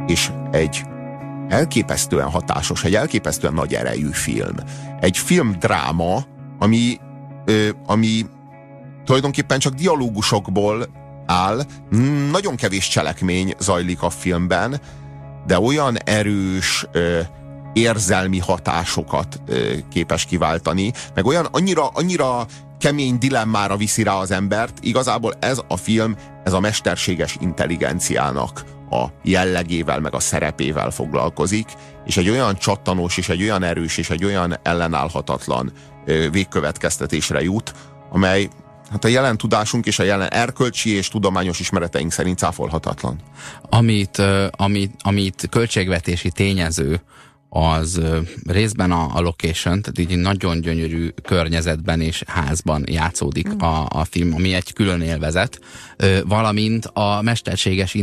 [0.06, 0.84] és egy
[1.48, 4.54] elképesztően hatásos, egy elképesztően nagy erejű film.
[5.00, 6.24] Egy filmdráma,
[6.58, 6.98] ami,
[7.44, 8.26] ö, ami
[9.04, 10.86] tulajdonképpen csak dialógusokból
[11.26, 11.62] áll,
[12.30, 14.80] nagyon kevés cselekmény zajlik a filmben,
[15.46, 17.20] de olyan erős ö,
[17.72, 22.46] érzelmi hatásokat ö, képes kiváltani, meg olyan annyira, annyira
[22.78, 24.78] kemény dilemmára viszi rá az embert.
[24.80, 31.68] Igazából ez a film, ez a mesterséges intelligenciának a jellegével, meg a szerepével foglalkozik,
[32.04, 35.72] és egy olyan csattanós, és egy olyan erős, és egy olyan ellenállhatatlan
[36.30, 37.74] végkövetkeztetésre jut,
[38.10, 38.48] amely
[38.90, 43.20] hát a jelen tudásunk és a jelen erkölcsi és tudományos ismereteink szerint cáfolhatatlan.
[43.62, 47.00] Amit, amit, amit költségvetési tényező
[47.48, 48.00] az
[48.46, 53.58] részben a, a location, tehát így nagyon gyönyörű környezetben és házban játszódik mm.
[53.58, 55.60] a, a film, ami egy külön élvezet,
[56.24, 57.94] valamint a mesterséges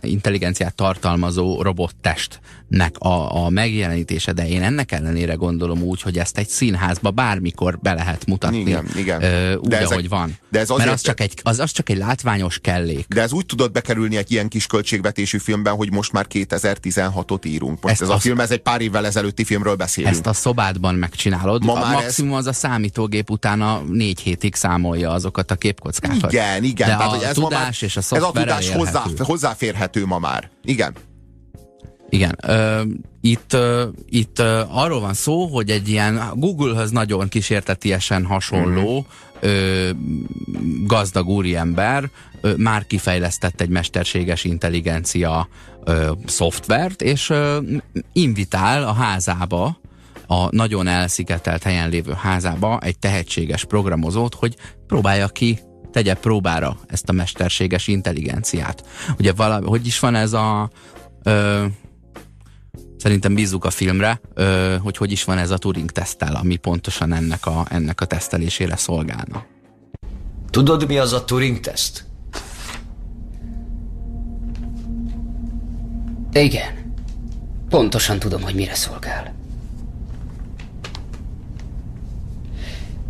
[0.00, 6.48] intelligenciát, tartalmazó robottestnek a, a megjelenítése, de én ennek ellenére gondolom úgy, hogy ezt egy
[6.48, 8.60] színházba bármikor be lehet mutatni.
[8.60, 9.16] Igen, igen.
[9.56, 10.38] Úgy, de ezek, ahogy van.
[10.48, 13.06] De ez azért, Mert az csak, egy, az, az csak egy látványos kellék.
[13.08, 17.82] De ez úgy tudott bekerülni egy ilyen kis költségvetésű filmben, hogy most már 2016-ot írunk.
[17.82, 20.14] Most ez a film, ez egy pár évvel ezelőtti filmről beszélünk.
[20.14, 21.64] Ezt a szobádban megcsinálod.
[21.64, 22.38] Ma a maximum ez...
[22.38, 26.32] az a számítógép utána négy hétig számolja azokat a képkockákat.
[26.32, 26.88] Igen, igen.
[26.88, 30.18] De Tehát, hogy ez tudás ma már, és a Ez a tudás hozzá, hozzáférhető ma
[30.18, 30.50] már.
[30.64, 30.94] Igen.
[32.08, 32.38] Igen.
[32.42, 32.82] Ö,
[33.20, 39.54] itt ö, itt ö, arról van szó, hogy egy ilyen Google-höz nagyon kísértetiesen hasonló mm-hmm.
[39.54, 39.90] ö,
[40.84, 45.48] gazdag úriember ö, már kifejlesztett egy mesterséges intelligencia
[45.84, 47.58] ö, szoftvert, és ö,
[48.12, 49.80] invitál a házába,
[50.26, 55.58] a nagyon elszigetelt helyen lévő házába egy tehetséges programozót, hogy próbálja ki
[55.92, 58.84] tegye próbára ezt a mesterséges intelligenciát.
[59.18, 60.70] Ugye valami, hogy is van ez a
[61.22, 61.64] ö,
[62.96, 64.20] szerintem bízzuk a filmre,
[64.82, 68.76] hogy hogy is van ez a Turing tesztel, ami pontosan ennek a, ennek a tesztelésére
[68.76, 69.44] szolgálna.
[70.50, 72.04] Tudod, mi az a Turing teszt?
[76.32, 76.94] Igen.
[77.68, 79.34] Pontosan tudom, hogy mire szolgál.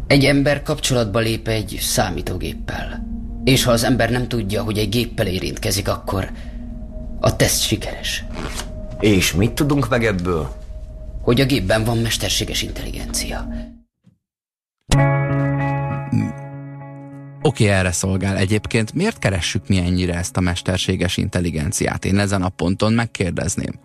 [0.06, 3.06] Egy ember kapcsolatba lép egy számítógéppel.
[3.44, 6.30] És ha az ember nem tudja, hogy egy géppel érintkezik, akkor
[7.20, 8.24] a teszt sikeres.
[9.00, 10.48] És mit tudunk meg ebből?
[11.22, 13.48] Hogy a gépben van mesterséges intelligencia.
[17.42, 18.36] Oké, okay, erre szolgál.
[18.36, 22.04] Egyébként miért keressük mi ennyire ezt a mesterséges intelligenciát?
[22.04, 23.80] Én ezen a ponton megkérdezném.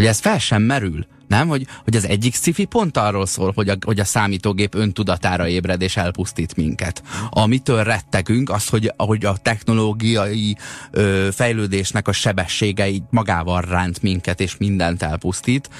[0.00, 1.06] Hogy ez fel sem merül.
[1.28, 1.48] Nem?
[1.48, 5.82] Hogy, hogy az egyik sci pont arról szól, hogy a, hogy a számítógép öntudatára ébred
[5.82, 7.02] és elpusztít minket.
[7.30, 10.56] Amitől rettegünk, az, hogy, hogy a technológiai
[10.90, 15.70] ö, fejlődésnek a sebességei magával ránt minket, és mindent elpusztít.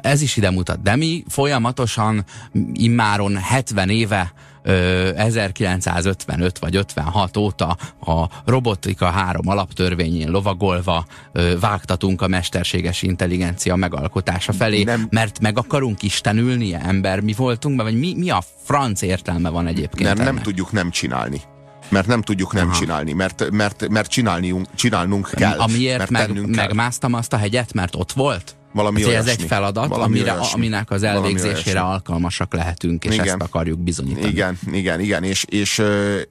[0.00, 0.82] Ez is ide mutat.
[0.82, 2.24] De mi folyamatosan
[2.72, 4.32] immáron 70 éve
[5.16, 11.06] 1955 vagy 56 óta a robotika három alaptörvényén lovagolva
[11.60, 15.06] vágtatunk a mesterséges intelligencia megalkotása felé, nem.
[15.10, 20.08] mert meg akarunk istenülnie, ember mi voltunk, vagy mi, mi a franc értelme van egyébként
[20.08, 20.34] Nem, ennek?
[20.34, 21.40] nem tudjuk nem csinálni
[21.90, 22.78] mert nem tudjuk nem Aha.
[22.78, 25.58] csinálni, mert, mert, mert csinálniunk, csinálnunk kell.
[25.58, 28.56] Amiért mert meg, megmásztam azt a hegyet, mert ott volt?
[28.72, 33.26] Valami hát, ez egy feladat, valami amire, aminek az elvégzésére alkalmasak lehetünk, és igen.
[33.26, 34.28] ezt akarjuk bizonyítani.
[34.28, 35.78] Igen, igen, igen, és, és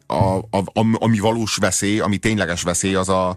[0.05, 3.35] a, a, a, ami valós veszély, ami tényleges veszély, az a,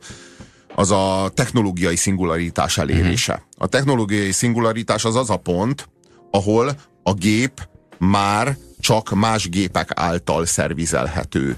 [0.75, 3.33] az a technológiai szingularitás elérése.
[3.33, 3.49] Uh-huh.
[3.59, 5.89] A technológiai szingularitás az az a pont,
[6.31, 11.57] ahol a gép már csak más gépek által szervizelhető,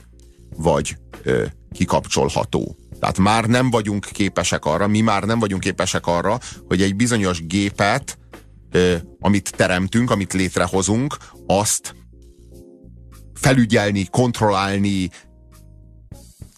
[0.57, 2.77] vagy ö, kikapcsolható.
[3.03, 6.39] Tehát már nem vagyunk képesek arra, mi már nem vagyunk képesek arra,
[6.69, 8.19] hogy egy bizonyos gépet,
[9.21, 11.95] amit teremtünk, amit létrehozunk, azt
[13.35, 15.11] felügyelni, kontrollálni,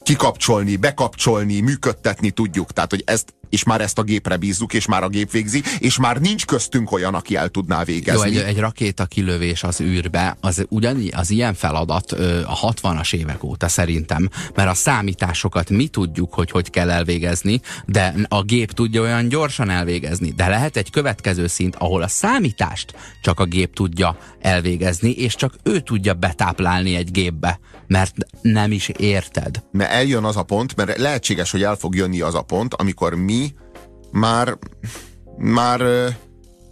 [0.02, 2.72] kikapcsolni, bekapcsolni, működtetni tudjuk.
[2.72, 5.98] Tehát, hogy ezt és már ezt a gépre bízzuk, és már a gép végzi, és
[5.98, 8.32] már nincs köztünk olyan, aki el tudná végezni.
[8.32, 13.14] Jó, egy, egy rakéta kilövés az űrbe, az ugyan az ilyen feladat ö, a 60-as
[13.14, 18.72] évek óta szerintem, mert a számításokat mi tudjuk, hogy hogy kell elvégezni, de a gép
[18.72, 20.30] tudja olyan gyorsan elvégezni.
[20.30, 25.54] De lehet egy következő szint, ahol a számítást csak a gép tudja elvégezni, és csak
[25.62, 29.62] ő tudja betáplálni egy gépbe, mert nem is érted.
[29.72, 33.14] Mert eljön az a pont, mert lehetséges, hogy el fog jönni az a pont, amikor
[33.14, 33.54] mi
[34.10, 34.58] már
[35.36, 35.82] már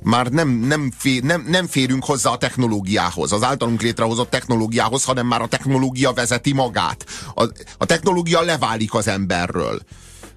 [0.03, 5.27] már nem, nem, fér, nem, nem férünk hozzá a technológiához, az általunk létrehozott technológiához, hanem
[5.27, 7.07] már a technológia vezeti magát.
[7.35, 7.42] A,
[7.79, 9.81] a technológia leválik az emberről.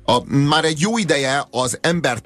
[0.04, 2.22] A, már egy jó ideje az ember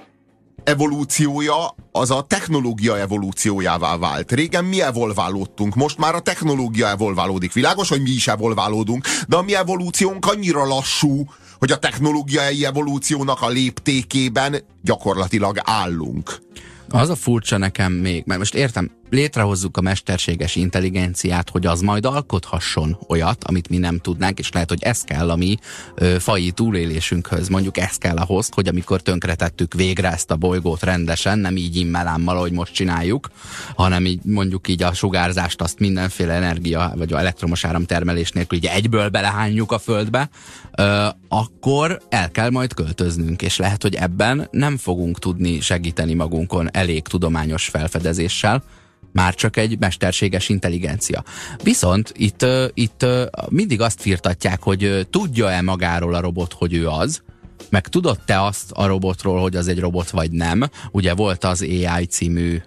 [0.63, 4.31] evolúciója az a technológia evolúciójává vált.
[4.31, 7.53] Régen mi evolválódtunk, most már a technológia evolválódik.
[7.53, 11.25] Világos, hogy mi is evolválódunk, de a mi evolúciónk annyira lassú,
[11.59, 16.41] hogy a technológiai evolúciónak a léptékében gyakorlatilag állunk.
[16.89, 22.05] Az a furcsa nekem még, mert most értem, létrehozzuk a mesterséges intelligenciát, hogy az majd
[22.05, 25.57] alkothasson olyat, amit mi nem tudnánk, és lehet, hogy ez kell a mi
[25.95, 27.47] ö, fai túlélésünkhöz.
[27.47, 32.35] Mondjuk ez kell ahhoz, hogy amikor tönkretettük végre ezt a bolygót rendesen, nem így immelámmal,
[32.35, 33.29] ahogy most csináljuk,
[33.75, 39.09] hanem így mondjuk így a sugárzást azt mindenféle energia vagy elektromos áramtermelés nélkül így egyből
[39.09, 40.29] belehányjuk a földbe,
[40.75, 46.69] ö, akkor el kell majd költöznünk, és lehet, hogy ebben nem fogunk tudni segíteni magunkon
[46.71, 48.63] elég tudományos felfedezéssel,
[49.11, 51.23] már csak egy mesterséges intelligencia.
[51.63, 53.05] Viszont itt, itt
[53.49, 57.21] mindig azt firtatják, hogy tudja-e magáról a robot, hogy ő az,
[57.69, 60.63] meg tudott-e azt a robotról, hogy az egy robot vagy nem.
[60.91, 62.61] Ugye volt az AI című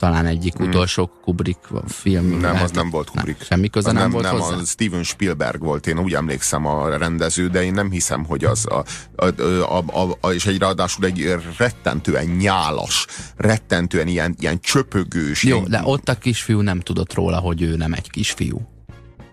[0.00, 0.68] talán egyik hmm.
[0.68, 2.40] utolsó Kubrick film.
[2.40, 3.38] Nem, az nem volt Kubrick.
[3.38, 4.56] Nem, semmi köze nem, nem volt nem, hozzá?
[4.56, 8.66] a Steven Spielberg volt, én úgy emlékszem a rendező, de én nem hiszem, hogy az
[8.66, 8.84] a,
[9.16, 15.42] a, a, a, a és egy ráadásul egy rettentően nyálas, rettentően ilyen, ilyen csöpögős.
[15.42, 18.68] Jó, ilyen, de ott a kisfiú nem tudott róla, hogy ő nem egy kisfiú.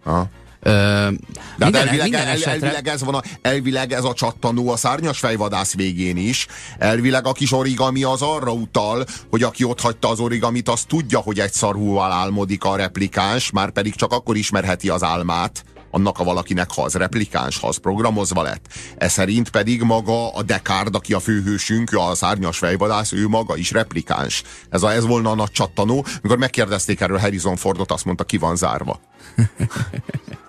[0.04, 0.30] Ha?
[0.60, 1.12] Ö, de hát
[1.58, 2.52] minden, elvileg, minden esetre...
[2.52, 6.48] elvileg, ez van a, elvileg ez a csattanó a szárnyas fejvadász végén is.
[6.78, 11.20] Elvileg a kis origami az arra utal, hogy aki ott hagyta az origamit, az tudja,
[11.20, 16.24] hogy egy szarhúval álmodik a replikáns, már pedig csak akkor ismerheti az álmát, annak a
[16.24, 18.66] valakinek, ha az replikáns, ha az programozva lett.
[18.98, 23.72] Ez szerint pedig maga a Descartes, aki a főhősünk, a szárnyas fejvadász, ő maga is
[23.72, 24.44] replikáns.
[24.70, 26.06] Ez, a, ez volna a nagy csattanó.
[26.22, 29.00] Mikor megkérdezték erről Harrison Fordot, azt mondta, ki van zárva.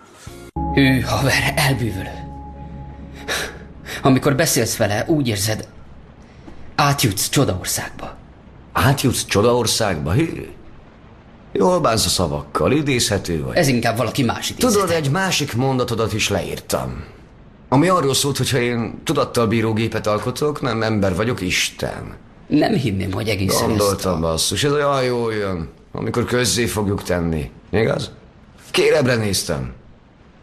[0.75, 2.27] Ő, haver, elbűvölő.
[4.03, 5.69] Amikor beszélsz vele, úgy érzed,
[6.75, 8.17] átjutsz csodaországba.
[8.73, 10.13] Átjutsz csodaországba?
[10.13, 10.49] Hű.
[11.53, 13.57] Jól bánsz a szavakkal, idézhető vagy.
[13.57, 17.05] Ez inkább valaki másik Tudod, egy másik mondatodat is leírtam.
[17.69, 22.17] Ami arról szólt, hogyha én tudattal bíró gépet alkotok, nem ember vagyok, Isten.
[22.47, 24.19] Nem hinném, hogy egészen Gondoltam, ezt a...
[24.19, 27.51] basszus, ez olyan jól jön, amikor közzé fogjuk tenni.
[27.71, 28.11] Igaz?
[28.71, 29.73] Kérebre néztem.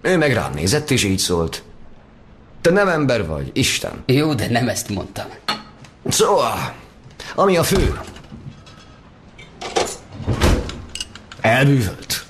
[0.06, 1.64] Ő meg rám nézett, és így szólt.
[2.62, 4.04] Te nem ember vagy, Isten.
[4.06, 5.26] Jó, de nem ezt mondtam.
[6.08, 6.74] Szóval,
[7.36, 8.00] ami a fő.
[11.42, 12.26] Elbűvölt.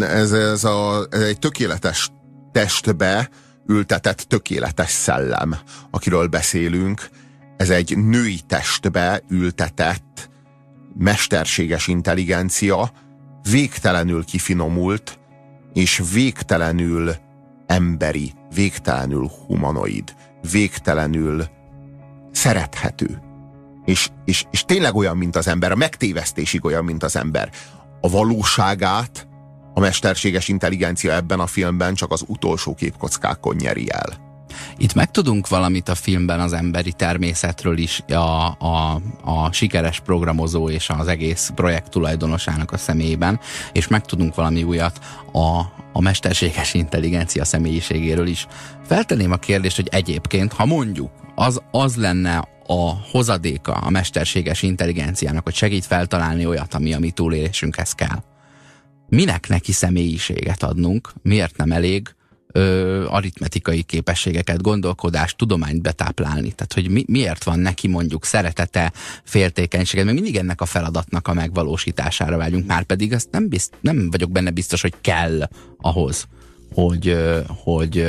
[0.00, 2.10] Ez, ez, a, ez egy tökéletes
[2.52, 3.30] testbe
[3.66, 5.56] ültetett tökéletes szellem,
[5.90, 7.08] akiről beszélünk.
[7.56, 10.28] Ez egy női testbe ültetett
[10.98, 12.92] mesterséges intelligencia,
[13.50, 15.18] végtelenül kifinomult,
[15.72, 17.14] és végtelenül
[17.66, 20.14] emberi, végtelenül humanoid,
[20.50, 21.44] végtelenül
[22.32, 23.22] szerethető.
[23.84, 27.50] És, és, és tényleg olyan, mint az ember, a megtévesztésig olyan, mint az ember.
[28.00, 29.28] A valóságát
[29.74, 34.23] a mesterséges intelligencia ebben a filmben csak az utolsó képkockákon nyeri el.
[34.76, 40.88] Itt megtudunk valamit a filmben az emberi természetről is, a, a, a sikeres programozó és
[40.88, 43.40] az egész projekt tulajdonosának a személyében,
[43.72, 44.98] és megtudunk valami újat
[45.32, 45.60] a,
[45.92, 48.46] a mesterséges intelligencia személyiségéről is.
[48.86, 55.44] Feltenném a kérdést, hogy egyébként, ha mondjuk, az, az lenne a hozadéka a mesterséges intelligenciának,
[55.44, 58.22] hogy segít feltalálni olyat, ami a mi túlélésünkhez kell.
[59.08, 61.12] Minek neki személyiséget adnunk?
[61.22, 62.14] Miért nem elég
[62.56, 66.52] ö, aritmetikai képességeket, gondolkodást, tudományt betáplálni.
[66.52, 68.92] Tehát, hogy mi, miért van neki mondjuk szeretete,
[69.24, 74.10] féltékenysége, mert mindig ennek a feladatnak a megvalósítására vágyunk, már pedig azt nem, bizt, nem
[74.10, 75.48] vagyok benne biztos, hogy kell
[75.80, 76.26] ahhoz,
[76.74, 78.08] hogy, hogy,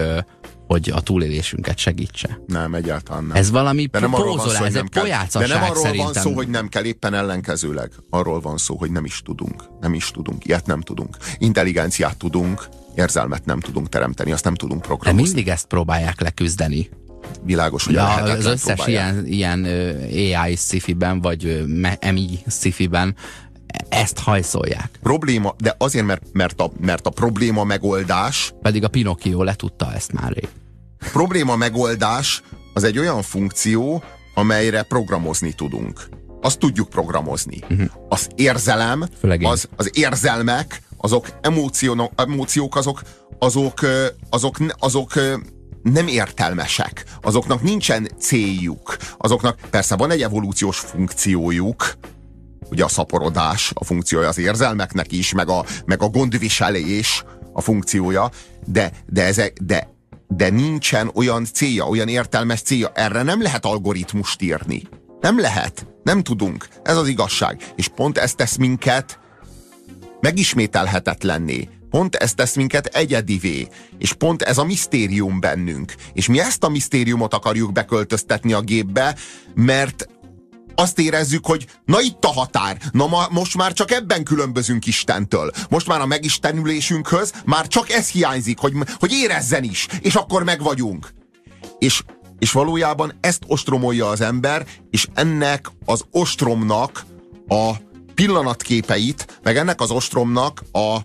[0.67, 2.39] hogy a túlélésünket segítse.
[2.47, 3.35] Nem, egyáltalán nem.
[3.35, 6.13] Ez valami de nem pózolás, szó, ez egy pojácaság De nem arról szerintem.
[6.13, 7.91] van szó, hogy nem kell, éppen ellenkezőleg.
[8.09, 9.63] Arról van szó, hogy nem is tudunk.
[9.81, 10.45] Nem is tudunk.
[10.45, 11.17] Ilyet nem tudunk.
[11.37, 15.21] Intelligenciát tudunk, érzelmet nem tudunk teremteni, azt nem tudunk De programozni.
[15.21, 16.89] mindig ezt próbálják leküzdeni.
[17.43, 19.27] Világos, hogy Ja, az összes próbálják.
[19.27, 21.63] ilyen, ilyen AI sci-fi-ben, vagy
[22.13, 23.15] MI sci-fi-ben
[23.89, 24.89] ezt hajszolják.
[25.01, 30.11] Probléma, de azért, mert, mert, a, mert a probléma megoldás, Pedig a Pinocchio letudta ezt
[30.11, 30.47] már rég.
[31.11, 32.41] probléma megoldás
[32.73, 34.03] az egy olyan funkció,
[34.33, 36.07] amelyre programozni tudunk.
[36.41, 37.59] Azt tudjuk programozni.
[37.69, 37.89] Uh-huh.
[38.09, 39.05] Az érzelem.
[39.19, 39.47] Főleg én.
[39.47, 43.01] az, az érzelmek, azok emóciók, emóciók azok,
[43.39, 43.79] azok,
[44.29, 45.13] azok, azok
[45.83, 47.03] nem értelmesek.
[47.21, 48.97] Azoknak nincsen céljuk.
[49.17, 51.97] Azoknak persze van egy evolúciós funkciójuk,
[52.69, 58.31] ugye a szaporodás a funkciója az érzelmeknek is, meg a, meg a gondviselés a funkciója,
[58.65, 59.89] de, de, ezek, de,
[60.27, 62.91] de nincsen olyan célja, olyan értelmes célja.
[62.93, 64.81] Erre nem lehet algoritmust írni.
[65.21, 65.85] Nem lehet.
[66.03, 66.67] Nem tudunk.
[66.83, 67.73] Ez az igazság.
[67.75, 69.19] És pont ez tesz minket
[70.19, 71.69] megismételhetetlenné.
[71.89, 73.67] Pont ez tesz minket egyedivé.
[73.97, 75.93] És pont ez a misztérium bennünk.
[76.13, 79.15] És mi ezt a misztériumot akarjuk beköltöztetni a gépbe,
[79.55, 80.07] mert
[80.75, 85.51] azt érezzük, hogy na itt a határ, na ma, most már csak ebben különbözünk Istentől.
[85.69, 90.61] Most már a megistenülésünkhöz már csak ez hiányzik, hogy, hogy érezzen is, és akkor meg
[90.61, 91.09] vagyunk.
[91.79, 92.03] És,
[92.39, 97.05] és valójában ezt ostromolja az ember, és ennek az ostromnak
[97.47, 97.71] a
[98.15, 100.95] pillanatképeit, meg ennek az ostromnak a,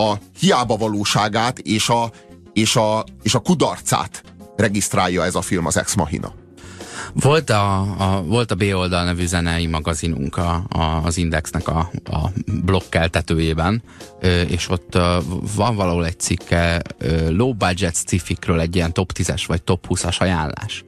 [0.00, 2.10] a hiába valóságát és a,
[2.52, 4.22] és, a, és a kudarcát
[4.56, 6.32] regisztrálja ez a film, az Ex Machina.
[7.12, 12.30] Volt a, a, volt a B-oldal nevű zenei magazinunk a, a, az Indexnek a, a
[12.64, 13.82] blokkeltetőjében,
[14.48, 14.98] és ott
[15.56, 16.82] van valahol egy cikke
[17.28, 18.20] low budget sci
[18.58, 20.84] egy ilyen top 10-es vagy top 20-as ajánlás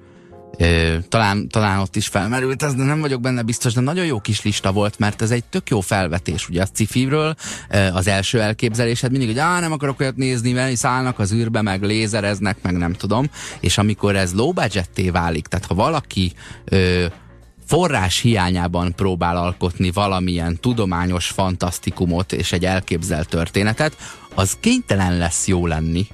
[1.08, 4.42] talán, talán ott is felmerült ez, de nem vagyok benne biztos, de nagyon jó kis
[4.42, 7.34] lista volt, mert ez egy tök jó felvetés, ugye a cifivről,
[7.92, 11.82] az első elképzelésed mindig, hogy á, nem akarok olyat nézni, mert szállnak az űrbe, meg
[11.82, 13.30] lézereznek, meg nem tudom,
[13.60, 16.32] és amikor ez low budgetté válik, tehát ha valaki
[16.64, 17.06] ö,
[17.66, 23.96] forrás hiányában próbál alkotni valamilyen tudományos fantasztikumot és egy elképzelt történetet,
[24.34, 26.06] az kénytelen lesz jó lenni,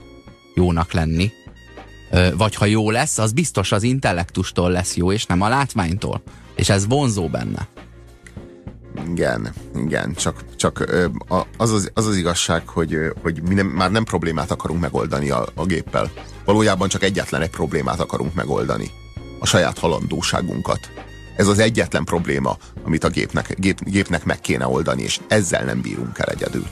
[0.55, 1.31] jónak lenni,
[2.37, 6.23] vagy ha jó lesz, az biztos az intellektustól lesz jó, és nem a látványtól.
[6.55, 7.69] És ez vonzó benne.
[9.09, 10.85] Igen, igen, csak, csak
[11.57, 15.47] az, az, az az igazság, hogy, hogy mi nem, már nem problémát akarunk megoldani a,
[15.55, 16.11] a géppel.
[16.45, 18.91] Valójában csak egyetlen egy problémát akarunk megoldani.
[19.39, 20.91] A saját halandóságunkat.
[21.37, 25.81] Ez az egyetlen probléma, amit a gépnek, gép, gépnek meg kéne oldani, és ezzel nem
[25.81, 26.67] bírunk el egyedül.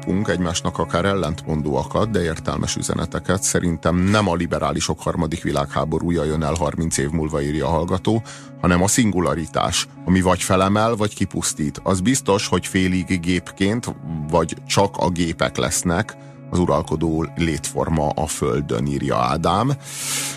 [0.00, 3.42] Kapunk, egymásnak akár ellentmondóakat, de értelmes üzeneteket.
[3.42, 8.22] Szerintem nem a liberálisok harmadik világháborúja jön el 30 év múlva, írja a hallgató,
[8.60, 11.80] hanem a szingularitás, ami vagy felemel, vagy kipusztít.
[11.82, 13.94] Az biztos, hogy félig gépként,
[14.30, 16.16] vagy csak a gépek lesznek,
[16.50, 19.72] az uralkodó létforma a Földön, írja Ádám.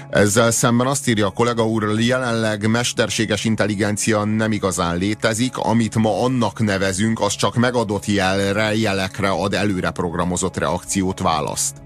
[0.09, 6.23] Ezzel szemben azt írja a kollega úr, jelenleg mesterséges intelligencia nem igazán létezik, amit ma
[6.23, 11.81] annak nevezünk, az csak megadott jelre, jelekre ad előre programozott reakciót, választ.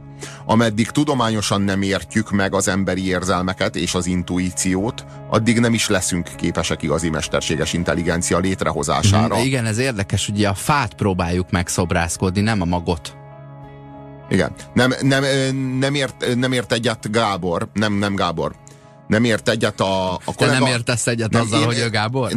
[0.46, 6.30] Ameddig tudományosan nem értjük meg az emberi érzelmeket és az intuíciót, addig nem is leszünk
[6.36, 9.40] képesek igazi mesterséges intelligencia létrehozására.
[9.40, 13.16] Igen, ez érdekes, ugye a fát próbáljuk megszobrászkodni, nem a magot.
[14.30, 14.52] Igen.
[14.74, 15.24] Nem, nem,
[15.80, 18.56] nem, ért, nem ért egyet Gábor, nem, nem Gábor.
[19.08, 20.58] Nem ért egyet a, a kollega.
[20.58, 22.32] Te nem értesz egyet nem, azzal, én, hogy ő Gábor?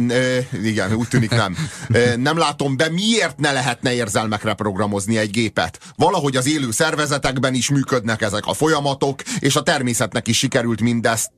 [0.63, 1.55] Igen, úgy tűnik nem.
[2.15, 5.79] Nem látom be, miért ne lehetne érzelmekre programozni egy gépet.
[5.95, 11.31] Valahogy az élő szervezetekben is működnek ezek a folyamatok, és a természetnek is sikerült mindezt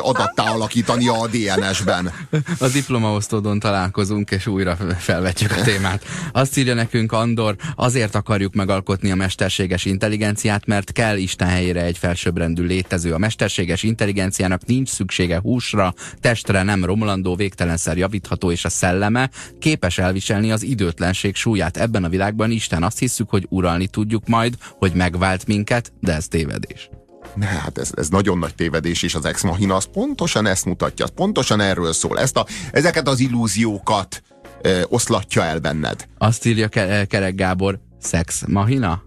[0.00, 2.12] adattá alakítani a DNS-ben.
[2.58, 6.04] A diplomaosztódon találkozunk, és újra felvetjük a témát.
[6.32, 11.98] Azt írja nekünk Andor, azért akarjuk megalkotni a mesterséges intelligenciát, mert kell Isten helyére egy
[11.98, 13.12] felsőbbrendű létező.
[13.12, 19.98] A mesterséges intelligenciának nincs szüksége húsra, testre nem romlandó, végtelenszer javítható, és a szelleme képes
[19.98, 21.76] elviselni az időtlenség súlyát.
[21.76, 26.28] Ebben a világban Isten azt hiszük, hogy uralni tudjuk majd, hogy megvált minket, de ez
[26.28, 26.88] tévedés.
[27.34, 31.04] Ne, hát ez, ez nagyon nagy tévedés, és az Ex Machina az pontosan ezt mutatja,
[31.04, 32.18] az pontosan erről szól.
[32.18, 34.22] Ezt a, ezeket az illúziókat
[34.62, 36.08] ö, oszlatja el benned.
[36.18, 36.68] Azt írja
[37.06, 39.02] Kerek Gábor, Sex Machina?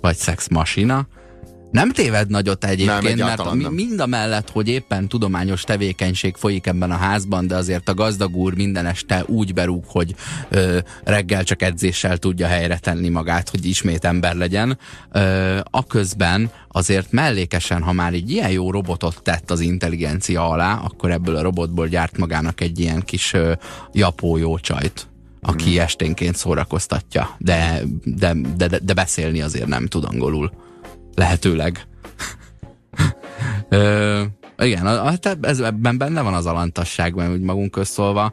[0.00, 1.06] Vagy Sex Machina?
[1.70, 6.66] Nem téved nagyot egyébként, nem, mert mi, mind a mellett, hogy éppen tudományos tevékenység folyik
[6.66, 10.14] ebben a házban, de azért a gazdag úr minden este úgy berúg, hogy
[10.48, 14.78] ö, reggel csak edzéssel tudja helyre tenni magát, hogy ismét ember legyen.
[15.12, 21.10] Ö, aközben azért mellékesen, ha már egy ilyen jó robotot tett az intelligencia alá, akkor
[21.10, 23.52] ebből a robotból gyárt magának egy ilyen kis ö,
[23.92, 25.06] japó jó csajt
[25.40, 25.80] aki hmm.
[25.80, 30.52] esténként szórakoztatja, de, de, de, de beszélni azért nem tud angolul
[31.18, 31.86] lehetőleg.
[33.68, 34.22] Ö,
[34.58, 38.32] igen, hát ez, ebben benne van az alantasság, mert úgy magunk közszólva,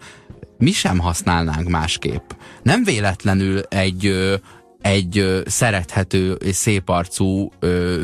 [0.58, 2.30] mi sem használnánk másképp.
[2.64, 4.34] Nem véletlenül egy,
[4.82, 7.50] egy szerethető és széparcú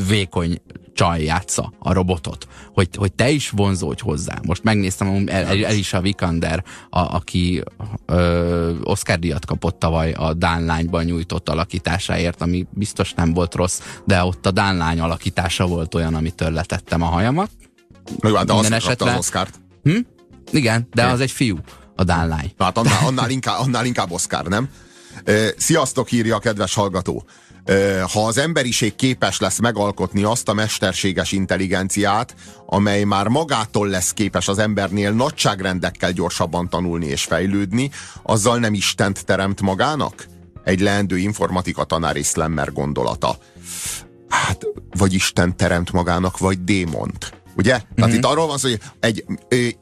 [0.08, 0.62] vékony
[0.94, 4.40] csaj játsza a robotot, hogy, hogy te is vonzódj hozzá.
[4.44, 7.64] Most megnéztem, el, el, Elisa Vikander, a, aki
[8.06, 13.82] ö, Oscar díjat kapott tavaly a Dán lányban nyújtott alakításáért, ami biztos nem volt rossz,
[14.06, 17.50] de ott a Dán lány alakítása volt olyan, amitől letettem a hajamat.
[18.22, 19.12] Jó, hát de Minden azt esetre...
[19.12, 19.60] az Oscárt.
[19.84, 19.98] Hm?
[20.52, 21.58] Igen, de az egy fiú,
[21.96, 22.52] a Dán lány.
[22.58, 24.70] Hát annál, annál, inkább, annál inkább Oscar, nem?
[25.58, 27.26] Sziasztok, írja a kedves hallgató
[28.14, 32.36] ha az emberiség képes lesz megalkotni azt a mesterséges intelligenciát,
[32.66, 37.92] amely már magától lesz képes az embernél nagyságrendekkel gyorsabban tanulni és fejlődni,
[38.24, 40.26] azzal nem Istent teremt magának?
[40.64, 43.38] Egy leendő informatika tanár és Slammer gondolata.
[44.30, 44.66] hát
[44.98, 47.34] vagy Isten teremt magának, vagy démont.
[47.56, 47.74] Ugye?
[47.74, 47.96] Mm-hmm.
[47.96, 49.26] Tehát itt arról van szó, hogy egy,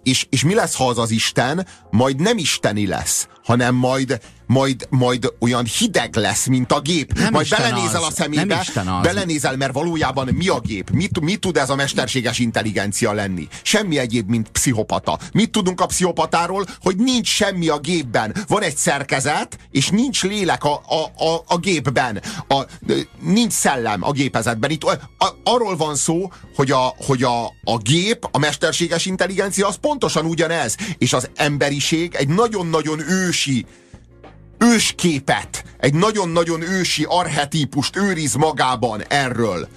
[0.04, 4.20] és, és mi lesz, ha az az Isten majd nem isteni lesz, hanem majd
[4.50, 7.14] majd, majd olyan hideg lesz, mint a gép.
[7.14, 8.08] Nem majd belenézel az.
[8.08, 8.66] a szemébe,
[9.02, 10.89] belenézel, mert valójában mi a gép?
[10.89, 13.47] Mit, mit tud ez a mesterséges intelligencia lenni?
[13.62, 15.20] Semmi egyéb, mint pszichopata.
[15.34, 16.66] Mit tudunk a pszichopatáról?
[16.82, 18.36] Hogy nincs semmi a gépben.
[18.47, 22.22] Van egy szerkezet, és nincs lélek a, a, a, a gépben.
[22.47, 22.66] A,
[23.22, 24.70] nincs szellem a gépezetben.
[24.70, 29.68] Itt a, a, arról van szó, hogy, a, hogy a, a gép, a mesterséges intelligencia
[29.68, 30.76] az pontosan ugyanez.
[30.97, 33.66] És az emberiség egy nagyon-nagyon ősi
[34.60, 39.68] ősképet, egy nagyon-nagyon ősi arhetípust őriz magában erről.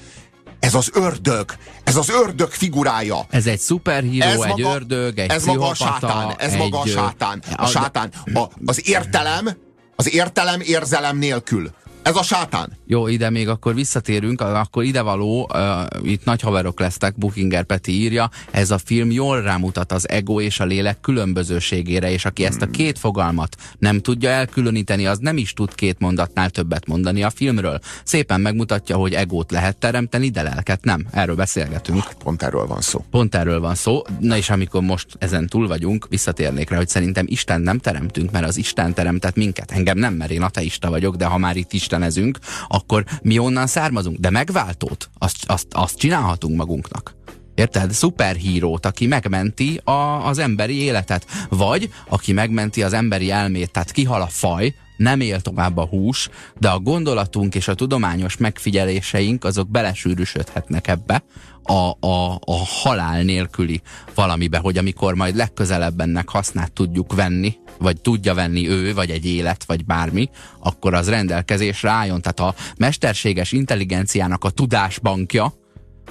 [0.61, 1.55] Ez az ördög,
[1.85, 3.27] ez az ördög figurája.
[3.31, 6.79] Ez egy szuperhíró, ez egy maga, ördög, egy Ez maga a sátán, ez egy, maga
[6.79, 7.43] a sátán.
[7.57, 9.49] A sátán, a, az értelem,
[9.97, 11.71] az értelem érzelem nélkül.
[12.03, 12.79] Ez a sátán.
[12.93, 18.31] Jó, ide még akkor visszatérünk, akkor idevaló, uh, itt nagy haverok lesztek, Bookinger Peti írja,
[18.51, 22.65] ez a film jól rámutat az ego és a lélek különbözőségére, és aki ezt a
[22.65, 22.73] hmm.
[22.73, 27.81] két fogalmat nem tudja elkülöníteni, az nem is tud két mondatnál többet mondani a filmről.
[28.05, 31.07] Szépen megmutatja, hogy egót lehet teremteni, de lelket nem.
[31.11, 32.05] Erről beszélgetünk.
[32.19, 33.05] Pont erről van szó.
[33.11, 34.03] Pont erről van szó.
[34.21, 38.47] Na és amikor most ezen túl vagyunk, visszatérnék rá, hogy szerintem Isten nem teremtünk, mert
[38.47, 39.71] az Isten teremtett minket.
[39.71, 42.39] Engem nem, mert én ateista vagyok, de ha már itt istenezünk,
[42.69, 42.82] akkor
[43.23, 44.19] mi onnan származunk.
[44.19, 47.15] De megváltót, azt, azt, azt csinálhatunk magunknak.
[47.55, 47.93] Érted?
[47.93, 51.27] Szuperhírót, aki megmenti a, az emberi életet.
[51.49, 56.29] Vagy aki megmenti az emberi elmét, tehát kihal a faj, nem él tovább a hús,
[56.59, 61.23] de a gondolatunk és a tudományos megfigyeléseink azok belesűrűsödhetnek ebbe
[61.63, 63.81] a, a, a halál nélküli
[64.15, 69.27] valamibe, hogy amikor majd legközelebb ennek hasznát tudjuk venni, vagy tudja venni ő, vagy egy
[69.27, 72.23] élet, vagy bármi, akkor az rendelkezésre álljon.
[72.23, 75.61] Tehát a mesterséges intelligenciának a tudásbankja,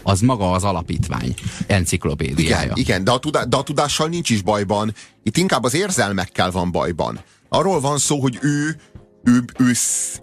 [0.03, 1.33] az maga az alapítvány
[1.67, 2.63] enciklopédiája.
[2.63, 4.93] Igen, igen de, a tudá- de a tudással nincs is bajban.
[5.23, 7.19] Itt inkább az érzelmekkel van bajban.
[7.49, 8.75] Arról van szó, hogy ő,
[9.23, 9.71] ő, ő, ő,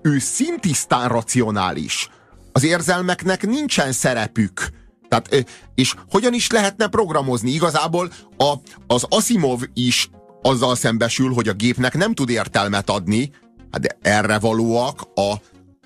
[0.02, 2.08] ő szintisztán racionális.
[2.52, 4.70] Az érzelmeknek nincsen szerepük.
[5.08, 7.50] Tehát, és hogyan is lehetne programozni?
[7.50, 8.54] Igazából a,
[8.86, 10.10] az Asimov is
[10.42, 13.30] azzal szembesül, hogy a gépnek nem tud értelmet adni,
[13.70, 15.32] hát de erre valóak a,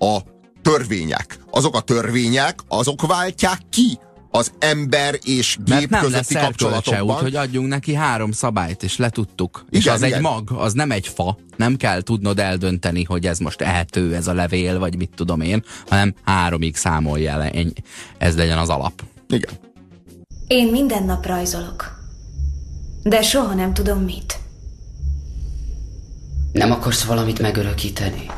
[0.05, 0.19] a
[0.63, 1.39] törvények.
[1.51, 3.99] Azok a törvények, azok váltják ki
[4.35, 7.17] az ember és gép Mert nem közötti lesz kapcsolatokban.
[7.17, 9.65] Úgy, hogy adjunk neki három szabályt, és letudtuk.
[9.69, 10.13] Igen, és az igen.
[10.13, 11.39] egy mag, az nem egy fa.
[11.57, 15.65] Nem kell tudnod eldönteni, hogy ez most ehető, ez a levél, vagy mit tudom én,
[15.89, 17.51] hanem háromig számolj el,
[18.19, 19.03] ez legyen az alap.
[19.33, 19.55] Igen.
[20.47, 22.01] Én minden nap rajzolok.
[23.03, 24.39] De soha nem tudom mit.
[26.53, 28.31] Nem akarsz valamit megörökíteni?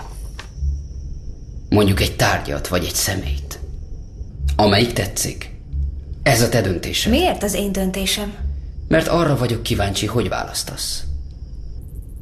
[1.69, 3.59] Mondjuk egy tárgyat, vagy egy szemét.
[4.57, 5.51] Amelyik tetszik.
[6.23, 7.13] Ez a te döntésed.
[7.13, 8.35] Miért az én döntésem?
[8.89, 11.05] Mert arra vagyok kíváncsi, hogy választasz.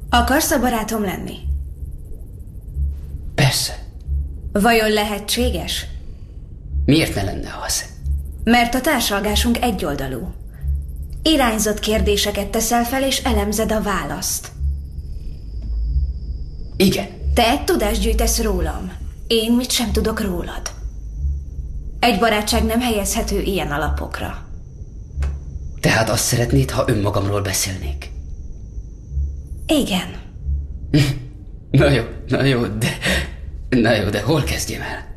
[0.09, 1.37] Akarsz a barátom lenni?
[3.35, 3.87] Persze.
[4.53, 5.87] Vajon lehetséges?
[6.85, 7.92] Miért ne lenne az?
[8.45, 10.35] Mert a társalgásunk egyoldalú.
[11.23, 14.53] Irányzott kérdéseket teszel fel, és elemzed a választ.
[16.77, 17.07] Igen.
[17.35, 18.93] Te egy tudást gyűjtesz rólam.
[19.27, 20.71] Én mit sem tudok rólad.
[22.01, 24.47] Egy barátság nem helyezhető ilyen alapokra.
[25.81, 28.11] Tehát azt szeretnéd, ha önmagamról beszélnék?
[29.67, 30.21] Igen.
[31.71, 32.89] Na jó, na jó, de...
[33.69, 35.11] Na jó, de hol kezdjem el?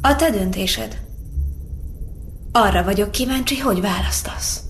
[0.00, 0.98] A te döntésed.
[2.52, 4.62] Arra vagyok kíváncsi, hogy választasz.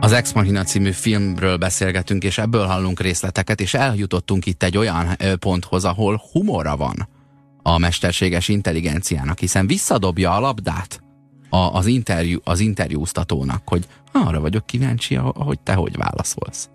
[0.00, 5.16] Az Ex Machina című filmről beszélgetünk, és ebből hallunk részleteket, és eljutottunk itt egy olyan
[5.38, 7.08] ponthoz, ahol humora van
[7.62, 11.02] a mesterséges intelligenciának, hiszen visszadobja a labdát
[11.48, 16.68] a, az, interjú, az interjúztatónak, hogy arra vagyok kíváncsi, hogy te hogy válaszolsz.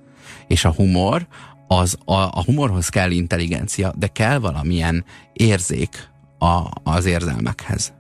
[0.47, 1.27] És a humor,
[1.67, 7.96] az, a, a humorhoz kell intelligencia, de kell valamilyen érzék a, az érzelmekhez.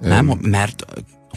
[0.00, 0.84] Nem, mert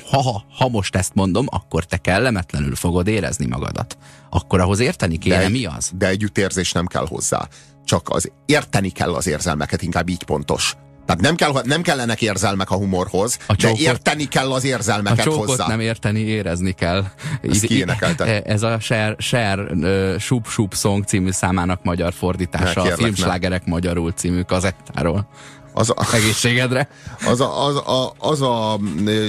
[0.10, 3.98] ha, ha most ezt mondom, akkor te kellemetlenül fogod érezni magadat.
[4.30, 5.92] Akkor ahhoz érteni kéne, de, mi az?
[5.96, 7.48] De együttérzés nem kell hozzá.
[7.86, 10.76] Csak az érteni kell az érzelmeket, inkább így pontos.
[11.06, 15.20] Tehát nem, kell, nem kellenek érzelmek a humorhoz, a csókot, de érteni kell az érzelmeket
[15.20, 15.68] a csókot hozzá.
[15.68, 17.04] nem érteni, érezni kell.
[17.42, 17.72] Ezt
[18.20, 18.78] e- Ez a
[19.18, 25.28] Cher uh, Sup Sup Song című számának magyar fordítása, a Filmslágerek magyarul című kazettáról.
[25.74, 26.90] Az a, Egészségedre.
[27.26, 28.80] Az a, az, a, az a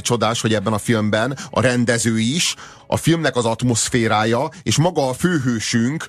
[0.00, 2.54] csodás, hogy ebben a filmben a rendező is,
[2.86, 6.06] a filmnek az atmoszférája, és maga a főhősünk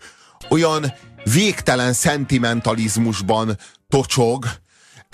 [0.50, 3.58] olyan végtelen szentimentalizmusban
[3.90, 4.46] tocsog,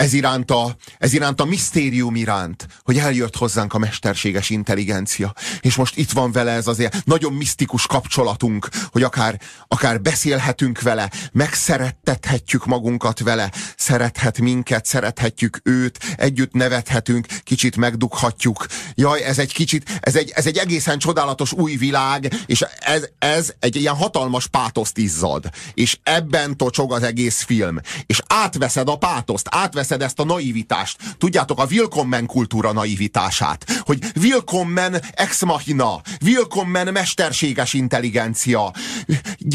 [0.02, 5.74] ez iránt a, ez iránt a misztérium iránt, hogy eljött hozzánk a mesterséges intelligencia, és
[5.74, 12.66] most itt van vele ez azért nagyon misztikus kapcsolatunk, hogy akár, akár beszélhetünk vele, megszerettethetjük
[12.66, 18.66] magunkat vele, szerethet minket, szerethetjük őt, együtt nevethetünk, kicsit megdughatjuk.
[18.94, 23.52] Jaj, ez egy kicsit, ez egy, ez egy egészen csodálatos új világ, és ez, ez
[23.58, 29.46] egy ilyen hatalmas pátoszt izzad, és ebben tocsog az egész film, és átveszed a pátoszt,
[29.50, 30.96] átveszed ezt a naivitást.
[31.18, 38.72] Tudjátok, a Willkommen kultúra naivitását, hogy Willkommen ex machina, Willkommen mesterséges intelligencia.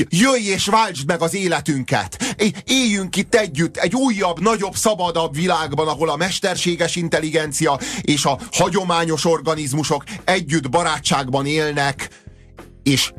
[0.09, 2.35] Jöjj és váltsd meg az életünket.
[2.65, 9.25] Éljünk itt együtt egy újabb, nagyobb, szabadabb világban, ahol a mesterséges intelligencia és a hagyományos
[9.25, 12.09] organizmusok együtt barátságban élnek,
[12.83, 13.11] és,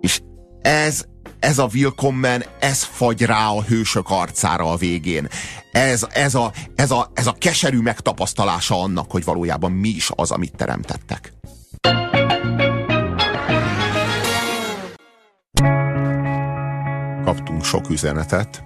[0.00, 0.20] és
[0.62, 1.04] ez
[1.44, 5.28] ez a Willkommen, ez fagy rá a hősök arcára a végén.
[5.72, 10.30] Ez, ez, a, ez, a, ez a keserű megtapasztalása annak, hogy valójában mi is az,
[10.30, 11.32] amit teremtettek.
[17.24, 18.64] Kaptunk sok üzenetet,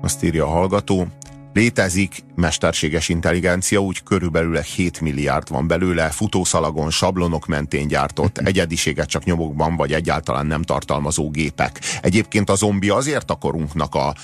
[0.00, 1.06] azt írja a hallgató.
[1.52, 9.24] Létezik mesterséges intelligencia, úgy körülbelül 7 milliárd van belőle, futószalagon, sablonok mentén gyártott, egyediséget csak
[9.24, 11.80] nyomokban vagy egyáltalán nem tartalmazó gépek.
[12.02, 14.14] Egyébként a zombi azért a korunknak a,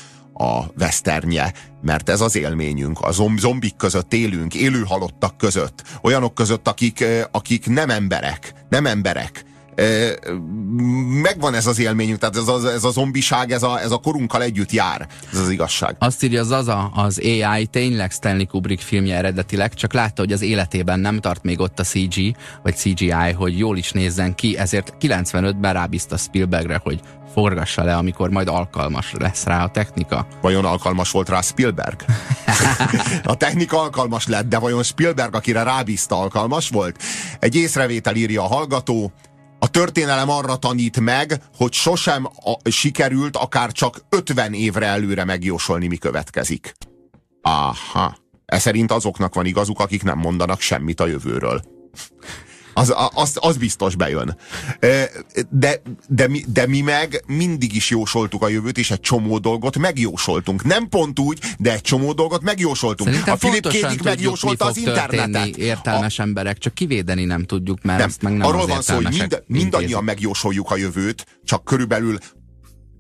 [0.45, 1.53] a veszternye,
[1.83, 3.01] mert ez az élményünk.
[3.01, 9.45] A zombik között élünk, élő halottak között, olyanok között, akik, akik nem emberek, nem emberek,
[11.23, 14.43] megvan ez az élményünk, tehát ez a, ez a zombiság, ez a, ez a korunkkal
[14.43, 15.07] együtt jár.
[15.33, 15.97] Ez az igazság.
[15.99, 21.01] Azt írja Zaza, az AI tényleg Stanley Kubrick filmje eredetileg, csak látta, hogy az életében
[21.01, 25.73] nem tart még ott a CG, vagy CGI, hogy jól is nézzen ki, ezért 95-ben
[25.73, 27.01] rábízta Spielbergre, hogy
[27.33, 30.27] forgassa le, amikor majd alkalmas lesz rá a technika.
[30.41, 32.05] Vajon alkalmas volt rá Spielberg?
[33.25, 37.03] a technika alkalmas lett, de vajon Spielberg, akire rábízta, alkalmas volt?
[37.39, 39.13] Egy észrevétel írja a hallgató,
[39.59, 45.87] a történelem arra tanít meg, hogy sosem a, sikerült akár csak 50 évre előre megjósolni,
[45.87, 46.75] mi következik.
[47.43, 48.17] Aha.
[48.47, 51.63] Ez szerint azoknak van igazuk, akik nem mondanak semmit a jövőről
[52.77, 54.37] az, az, az biztos bejön.
[55.51, 59.79] De, de, mi, de mi meg mindig is jósoltuk a jövőt, és egy csomó dolgot
[59.79, 60.65] megjósoltunk.
[60.65, 63.09] Nem pont úgy, de egy csomó dolgot megjósoltunk.
[63.09, 65.57] Szerintem a Philip Kédik megjósolta az internetet.
[65.57, 66.23] Értelmes a...
[66.23, 69.43] emberek, csak kivédeni nem tudjuk, mert nem, ezt meg nem Arról van szó, hogy mind,
[69.47, 72.19] mindannyian megjósoljuk a jövőt, csak körülbelül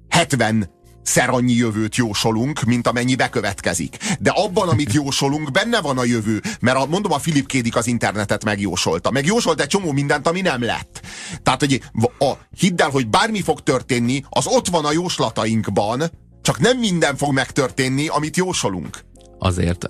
[0.08, 0.70] 70
[1.06, 3.96] szer annyi jövőt jósolunk, mint amennyi bekövetkezik.
[4.18, 6.42] De abban, amit jósolunk, benne van a jövő.
[6.60, 9.10] Mert a, mondom, a Philip Kédik az internetet megjósolta.
[9.10, 11.00] Megjósolt egy csomó mindent, ami nem lett.
[11.42, 11.82] Tehát, hogy
[12.18, 16.02] a, hidd el, hogy bármi fog történni, az ott van a jóslatainkban,
[16.42, 19.05] csak nem minden fog megtörténni, amit jósolunk
[19.38, 19.86] azért.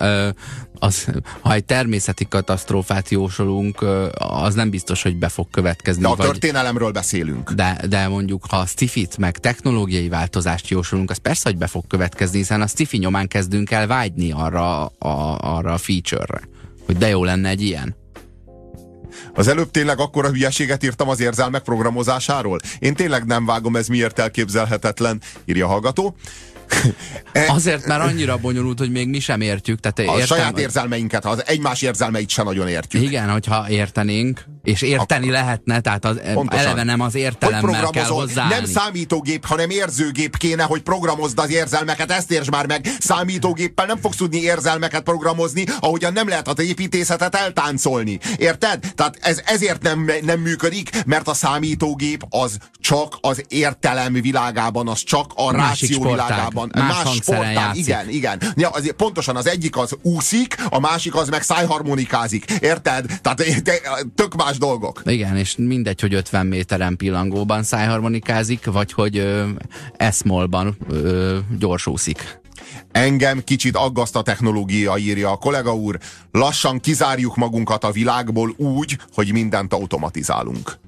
[0.79, 1.07] Az,
[1.41, 6.01] ha egy természeti katasztrófát jósolunk, az nem biztos, hogy be fog következni.
[6.01, 7.51] De a vagy, történelemről beszélünk.
[7.51, 11.87] De, de mondjuk, ha a stifit, meg technológiai változást jósolunk, az persze, hogy be fog
[11.87, 16.41] következni, hiszen a stifi nyomán kezdünk el vágyni arra a, arra a feature-re.
[16.85, 17.95] Hogy de jó lenne egy ilyen.
[19.33, 22.59] Az előbb tényleg akkora hülyeséget írtam az érzelmek programozásáról?
[22.79, 26.15] Én tényleg nem vágom, ez miért elképzelhetetlen, írja a hallgató.
[27.47, 29.79] Azért, mert annyira bonyolult, hogy még mi sem értjük.
[29.79, 33.03] Tehát a értem, saját érzelmeinket, az egymás érzelmeit sem nagyon értjük.
[33.03, 38.53] Igen, hogyha értenénk, és érteni Akkor, lehetne, tehát az, eleve nem az értelemmel kell hozzáállni.
[38.53, 42.87] Nem számítógép, hanem érzőgép kéne, hogy programozd az érzelmeket, ezt értsd már meg.
[42.99, 48.19] Számítógéppel nem fogsz tudni érzelmeket programozni, ahogyan nem lehet az építészetet eltáncolni.
[48.37, 48.79] Érted?
[48.95, 55.03] Tehát ez ezért nem, nem működik, mert a számítógép az csak az értelem világában, az
[55.03, 56.27] csak a Másik ráció sportág.
[56.27, 56.71] világában.
[56.75, 58.41] Más, más sportág, igen, igen.
[58.55, 62.45] Ja, azért pontosan az egyik az úszik, a másik az meg szájharmonikázik.
[62.59, 63.05] Érted?
[63.21, 63.43] Tehát
[64.15, 65.01] tök más dolgok.
[65.05, 69.47] Igen, és mindegy, hogy 50 méteren pillangóban szájharmonikázik, vagy hogy ö,
[69.97, 72.39] eszmolban ö, gyorsúszik.
[72.91, 75.99] Engem kicsit aggaszt a technológia, írja a kollega úr.
[76.31, 80.79] Lassan kizárjuk magunkat a világból úgy, hogy mindent automatizálunk.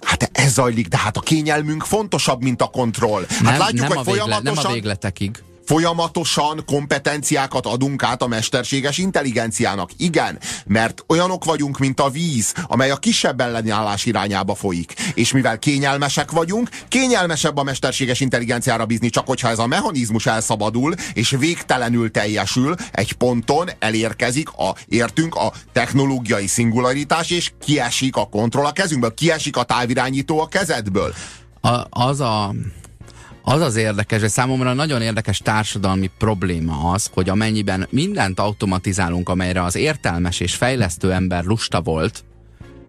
[0.00, 3.24] Hát ez zajlik, de hát a kényelmünk fontosabb, mint a kontroll.
[3.28, 4.42] Hát nem, látjuk, nem hogy a folyamatosan...
[4.44, 9.90] Végle, nem a végletekig folyamatosan kompetenciákat adunk át a mesterséges intelligenciának.
[9.96, 14.94] Igen, mert olyanok vagyunk, mint a víz, amely a kisebb ellenállás irányába folyik.
[15.14, 20.94] És mivel kényelmesek vagyunk, kényelmesebb a mesterséges intelligenciára bízni, csak hogyha ez a mechanizmus elszabadul,
[21.14, 28.64] és végtelenül teljesül, egy ponton elérkezik a, értünk a technológiai szingularitás, és kiesik a kontroll
[28.64, 31.14] a kezünkből, kiesik a távirányító a kezedből.
[31.60, 32.54] A, az a
[33.46, 39.62] Az az érdekes, hogy számomra nagyon érdekes társadalmi probléma az, hogy amennyiben mindent automatizálunk, amelyre
[39.62, 42.24] az értelmes és fejlesztő ember lusta volt,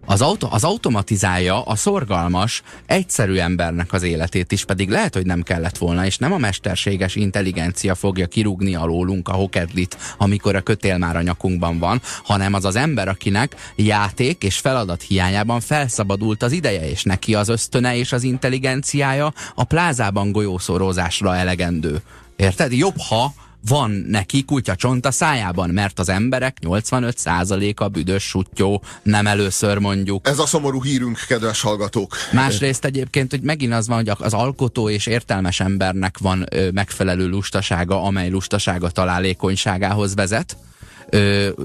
[0.06, 5.42] az, auto, az automatizálja a szorgalmas, egyszerű embernek az életét is, pedig lehet, hogy nem
[5.42, 10.98] kellett volna, és nem a mesterséges intelligencia fogja kirúgni alólunk a hokedlit, amikor a kötél
[10.98, 16.52] már a nyakunkban van, hanem az az ember, akinek játék és feladat hiányában felszabadult az
[16.52, 22.02] ideje, és neki az ösztöne és az intelligenciája a plázában golyószorozásra elegendő.
[22.36, 22.72] Érted?
[22.72, 23.34] Jobb, ha
[23.68, 30.28] van neki kutyacsont a szájában, mert az emberek 85%-a büdös sutyó, nem először mondjuk.
[30.28, 32.16] Ez a szomorú hírünk, kedves hallgatók.
[32.32, 37.28] Másrészt egyébként, hogy megint az van, hogy az alkotó és értelmes embernek van ö, megfelelő
[37.28, 40.56] lustasága, amely lustasága találékonyságához vezet,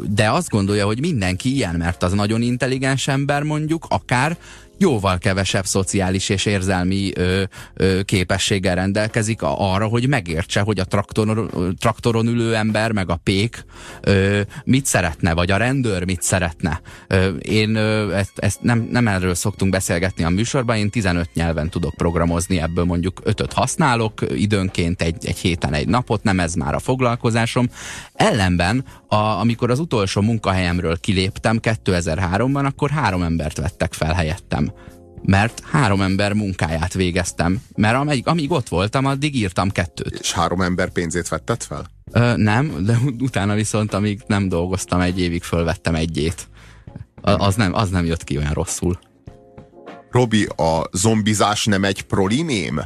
[0.10, 4.38] de azt gondolja, hogy mindenki ilyen, mert az nagyon intelligens ember mondjuk, akár
[4.82, 11.76] jóval kevesebb szociális és érzelmi ö, ö, képességgel rendelkezik arra, hogy megértse, hogy a traktoron,
[11.80, 13.66] traktoron ülő ember, meg a pék
[14.02, 16.82] ö, mit szeretne, vagy a rendőr mit szeretne.
[17.08, 21.70] Ö, én ö, ezt, ezt nem, nem erről szoktunk beszélgetni a műsorban, én 15 nyelven
[21.70, 26.74] tudok programozni, ebből mondjuk 5 használok, időnként egy, egy héten egy napot, nem ez már
[26.74, 27.70] a foglalkozásom.
[28.14, 34.71] Ellenben, a, amikor az utolsó munkahelyemről kiléptem 2003-ban, akkor három embert vettek fel helyettem
[35.22, 40.20] mert három ember munkáját végeztem, mert amíg, amíg ott voltam, addig írtam kettőt.
[40.20, 41.86] És három ember pénzét vetted fel?
[42.12, 46.48] Ö, nem, de utána viszont, amíg nem dolgoztam egy évig, fölvettem egyét.
[47.22, 49.00] Az nem, az nem jött ki olyan rosszul.
[50.12, 52.82] Robi, a zombizás nem egy prolimém?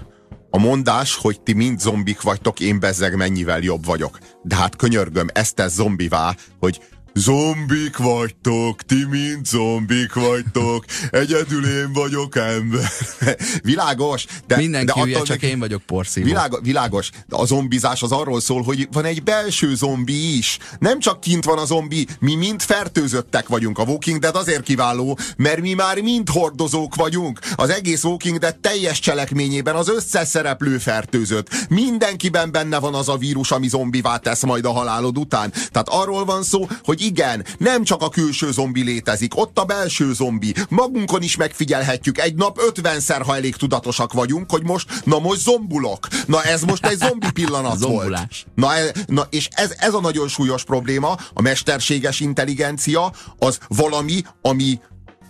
[0.49, 4.17] A mondás, hogy ti mind zombik vagytok, én bezzeg mennyivel jobb vagyok.
[4.43, 6.81] De hát könyörgöm, ezt tesz zombivá, hogy
[7.18, 12.89] Zombik vagytok, ti mind zombik vagytok, egyedül én vagyok ember.
[13.63, 14.26] világos.
[14.47, 16.26] De, Mindenki de hülye, csak én vagyok porszívó.
[16.26, 20.57] Világ, világos, de a zombizás az arról szól, hogy van egy belső zombi is.
[20.80, 23.78] Nem csak kint van a zombi, mi mind fertőzöttek vagyunk.
[23.78, 27.39] A Walking Dead azért kiváló, mert mi már mind hordozók vagyunk.
[27.55, 31.49] Az egész Walking Dead teljes cselekményében az összes szereplő fertőzött.
[31.70, 35.51] Mindenkiben benne van az a vírus, ami zombivá tesz majd a halálod után.
[35.51, 40.13] Tehát arról van szó, hogy igen, nem csak a külső zombi létezik, ott a belső
[40.13, 40.53] zombi.
[40.69, 46.07] Magunkon is megfigyelhetjük egy nap ötvenszer, ha elég tudatosak vagyunk, hogy most, na most zombulok.
[46.25, 48.19] Na ez most egy zombi pillanat volt.
[48.55, 54.21] Na, e, na és ez, ez a nagyon súlyos probléma, a mesterséges intelligencia az valami,
[54.41, 54.79] ami,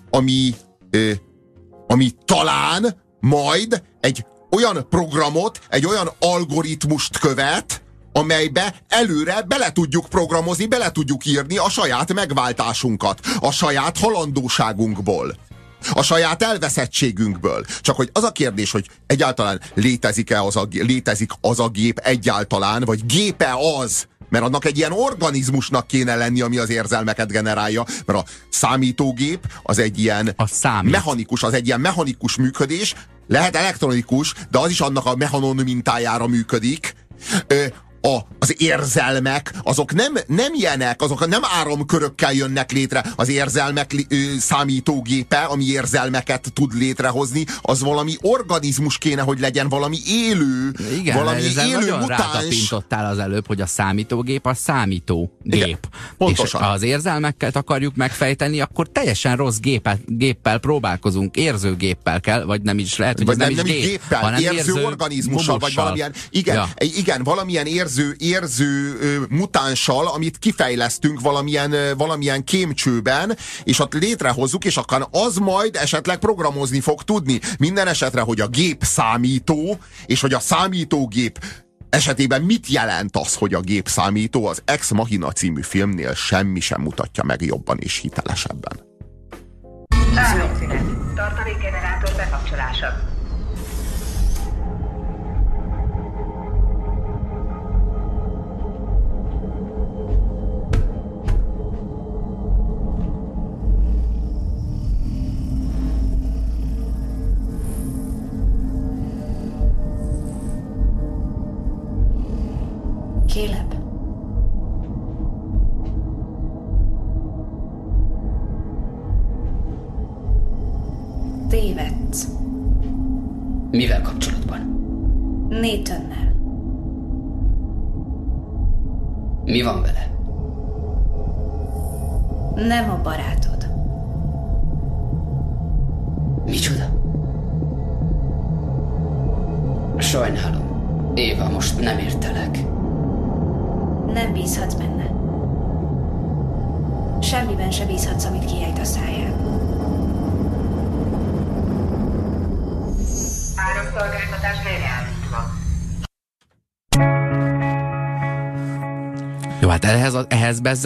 [0.09, 0.55] ami,
[0.89, 1.11] ö,
[1.87, 7.84] ami talán majd egy olyan programot, egy olyan algoritmust követ,
[8.17, 15.35] amelybe előre bele tudjuk programozni, bele tudjuk írni a saját megváltásunkat, a saját halandóságunkból
[15.93, 17.65] a saját elveszettségünkből.
[17.81, 22.83] Csak hogy az a kérdés, hogy egyáltalán létezik-e az a, létezik az a gép egyáltalán,
[22.83, 28.19] vagy gépe az, mert annak egy ilyen organizmusnak kéne lenni, ami az érzelmeket generálja, mert
[28.19, 32.95] a számítógép az egy ilyen a mechanikus, az egy ilyen mechanikus működés,
[33.27, 36.95] lehet elektronikus, de az is annak a mechanon mintájára működik
[38.05, 43.05] a, az érzelmek, azok nem, nem ilyenek, azok nem áramkörökkel jönnek létre.
[43.15, 49.97] Az érzelmek ö, számítógépe, ami érzelmeket tud létrehozni, az valami organizmus kéne, hogy legyen, valami
[50.07, 52.71] élő, Igen, valami élő mutáns.
[52.89, 55.29] az előbb, hogy a számítógép a számítógép.
[55.43, 55.77] Igen,
[56.17, 56.61] pontosan.
[56.61, 62.61] És ha az érzelmekkel akarjuk megfejteni, akkor teljesen rossz géppel, géppel próbálkozunk, érzőgéppel kell, vagy
[62.61, 65.73] nem is lehet, hogy vagy nem, nem, is gép, géppel, hanem érző, érző organizmussal, vagy
[65.73, 66.67] valamilyen, igen, ja.
[66.79, 74.77] igen, valamilyen érző érző, érző mutánssal, amit kifejlesztünk valamilyen, valamilyen kémcsőben, és ott létrehozzuk, és
[74.77, 77.39] akkor az majd esetleg programozni fog tudni.
[77.59, 81.39] Minden esetre, hogy a gép számító, és hogy a számítógép
[81.89, 86.81] esetében mit jelent az, hogy a gép számító, az Ex Machina című filmnél semmi sem
[86.81, 88.79] mutatja meg jobban és hitelesebben.
[91.15, 93.14] Tartalékgenerátor bekapcsolása.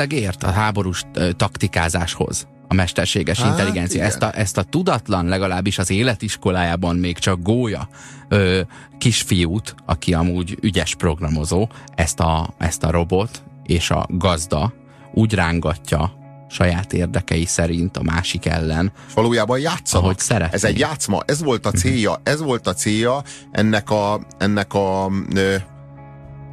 [0.08, 1.04] Bezzeg ért a háborús
[1.36, 3.96] taktikázáshoz a mesterséges Hát, intelligencia.
[3.96, 4.08] igen.
[4.08, 7.90] Ezt a, ezt a tudatlan, legalábbis az életiskolájában még csak gólya
[8.30, 8.62] ö,
[8.98, 14.74] kisfiút, aki amúgy ügyes programozó, ezt a, ezt a robot és a gazda
[15.14, 16.14] úgy rángatja
[16.50, 20.06] saját érdekei szerint a másik ellen, valójában játszanak.
[20.06, 20.54] Ahogy szeretnék.
[20.54, 25.12] Ez egy játszma, ez volt a célja, ez volt a célja ennek a, ennek a,
[25.36, 25.56] ö,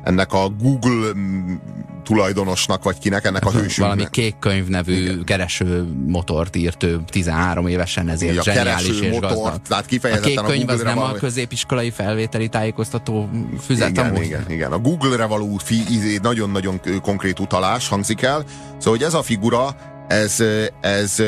[0.06, 1.54] ennek a Google mm,
[2.04, 4.10] tulajdonosnak, vagy kinek, ennek a valami hősünknek.
[4.10, 9.34] kék könyv nevű kereső motort írt ő 13 évesen, ezért Igen, a zseniális és motort,
[9.34, 9.62] gazdag.
[9.68, 13.28] tehát A kifejezetten kék a könyv az nem a valami- középiskolai felvételi tájékoztató
[13.64, 14.24] füzet Igen, amúgy?
[14.24, 14.72] igen, igen.
[14.72, 18.44] A Google-re való izé, nagyon-nagyon konkrét utalás hangzik el.
[18.78, 19.76] Szóval, hogy ez a figura,
[20.08, 20.42] ez,
[20.80, 21.22] ez,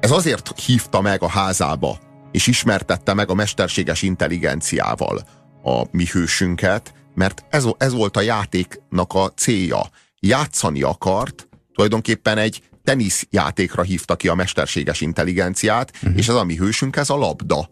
[0.00, 1.98] ez azért hívta meg a házába,
[2.32, 5.22] és ismertette meg a mesterséges intelligenciával
[5.62, 9.90] a mi hősünket, mert ez, ez volt a játéknak a célja.
[10.20, 16.16] Játszani akart, tulajdonképpen egy teniszjátékra hívta ki a mesterséges intelligenciát, uh-huh.
[16.16, 17.70] és ez a mi hősünk, ez a labda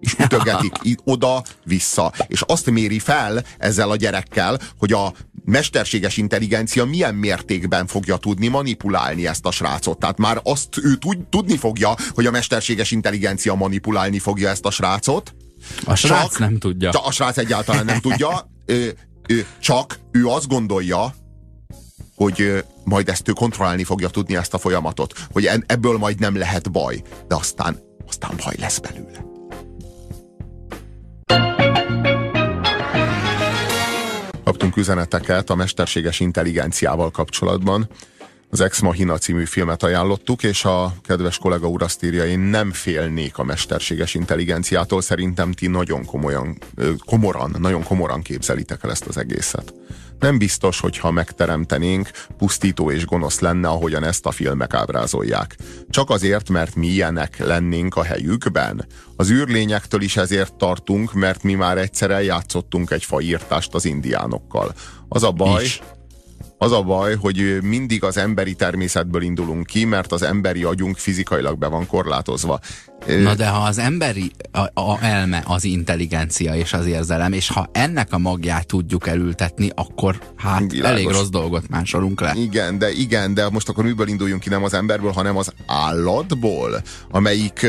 [0.00, 0.74] és ütögetik
[1.04, 2.12] oda-vissza.
[2.26, 5.12] És azt méri fel ezzel a gyerekkel, hogy a
[5.44, 9.98] mesterséges intelligencia milyen mértékben fogja tudni manipulálni ezt a srácot.
[9.98, 14.70] Tehát már azt ő tud, tudni fogja, hogy a mesterséges intelligencia manipulálni fogja ezt a
[14.70, 15.34] srácot.
[15.84, 16.90] A srác nem tudja.
[16.90, 18.50] Csak a srác egyáltalán nem tudja.
[18.66, 18.86] Ö,
[19.28, 21.14] ö, csak ő azt gondolja,
[22.14, 26.36] hogy ö, majd ezt ő kontrollálni fogja tudni ezt a folyamatot, hogy ebből majd nem
[26.36, 29.26] lehet baj, de aztán, aztán baj lesz belőle.
[34.44, 37.88] Kaptunk üzeneteket a mesterséges intelligenciával kapcsolatban.
[38.50, 42.72] Az Ex Machina című filmet ajánlottuk, és a kedves kollega úr azt írja, én nem
[42.72, 46.58] félnék a mesterséges intelligenciától, szerintem ti nagyon komolyan,
[47.06, 49.74] komoran, nagyon komoran képzelitek el ezt az egészet.
[50.18, 55.56] Nem biztos, hogy ha megteremtenénk, pusztító és gonosz lenne, ahogyan ezt a filmek ábrázolják.
[55.90, 58.86] Csak azért, mert mi ilyenek lennénk a helyükben.
[59.16, 64.74] Az űrlényektől is ezért tartunk, mert mi már egyszer eljátszottunk egy faírtást az indiánokkal.
[65.08, 65.80] Az a baj, Is.
[66.58, 71.58] Az a baj, hogy mindig az emberi természetből indulunk ki, mert az emberi agyunk fizikailag
[71.58, 72.60] be van korlátozva.
[73.06, 77.68] Na de ha az emberi a, a elme az intelligencia és az érzelem, és ha
[77.72, 80.90] ennek a magját tudjuk elültetni, akkor hát Világos.
[80.90, 82.32] elég rossz dolgot másolunk le.
[82.36, 86.82] Igen, de igen, de most akkor miből induljunk ki, nem az emberből, hanem az állatból,
[87.10, 87.66] amelyik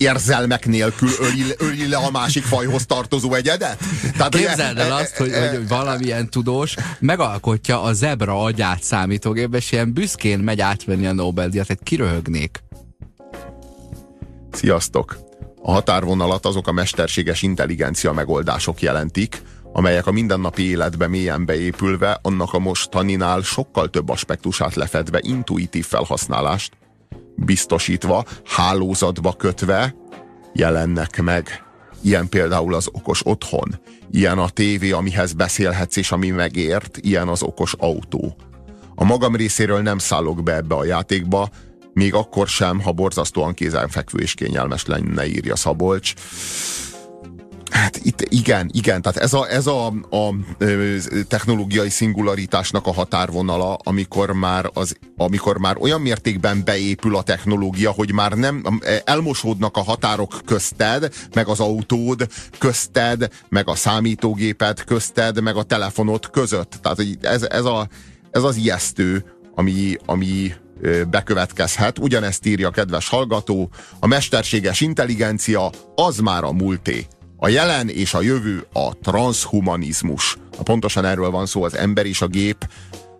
[0.00, 3.78] érzelmek nélkül öli, öli le a másik fajhoz tartozó egyedet?
[4.16, 9.92] Tehát, Képzeld el azt, hogy, hogy valamilyen tudós megalkotja a zebra agyát számítógépbe, és ilyen
[9.92, 12.62] büszkén megy átvenni a Nobel-díjat, egy kiröhögnék.
[14.52, 15.18] Sziasztok!
[15.62, 19.42] A határvonalat azok a mesterséges intelligencia megoldások jelentik,
[19.72, 26.79] amelyek a mindennapi életbe mélyen beépülve, annak a mostaninál sokkal több aspektusát lefedve intuitív felhasználást
[27.44, 29.94] biztosítva, hálózatba kötve
[30.52, 31.64] jelennek meg.
[32.02, 33.80] Ilyen például az okos otthon,
[34.10, 38.36] ilyen a tévé, amihez beszélhetsz és ami megért, ilyen az okos autó.
[38.94, 41.48] A magam részéről nem szállok be ebbe a játékba,
[41.92, 46.14] még akkor sem, ha borzasztóan kézenfekvő és kényelmes lenne, írja Szabolcs.
[47.70, 50.34] Hát itt igen, igen, tehát ez a, ez a, a
[51.28, 58.12] technológiai szingularitásnak a határvonala, amikor már, az, amikor már olyan mértékben beépül a technológia, hogy
[58.12, 62.26] már nem elmosódnak a határok közted, meg az autód
[62.58, 66.78] közted, meg a számítógéped közted, meg a telefonod között.
[66.82, 67.88] Tehát ez, ez, a,
[68.30, 70.52] ez az ijesztő, ami, ami
[71.10, 71.98] bekövetkezhet.
[71.98, 77.06] Ugyanezt írja a kedves hallgató, a mesterséges intelligencia az már a múlté.
[77.42, 80.36] A jelen és a jövő a transhumanizmus.
[80.62, 82.68] Pontosan erről van szó az ember és a gép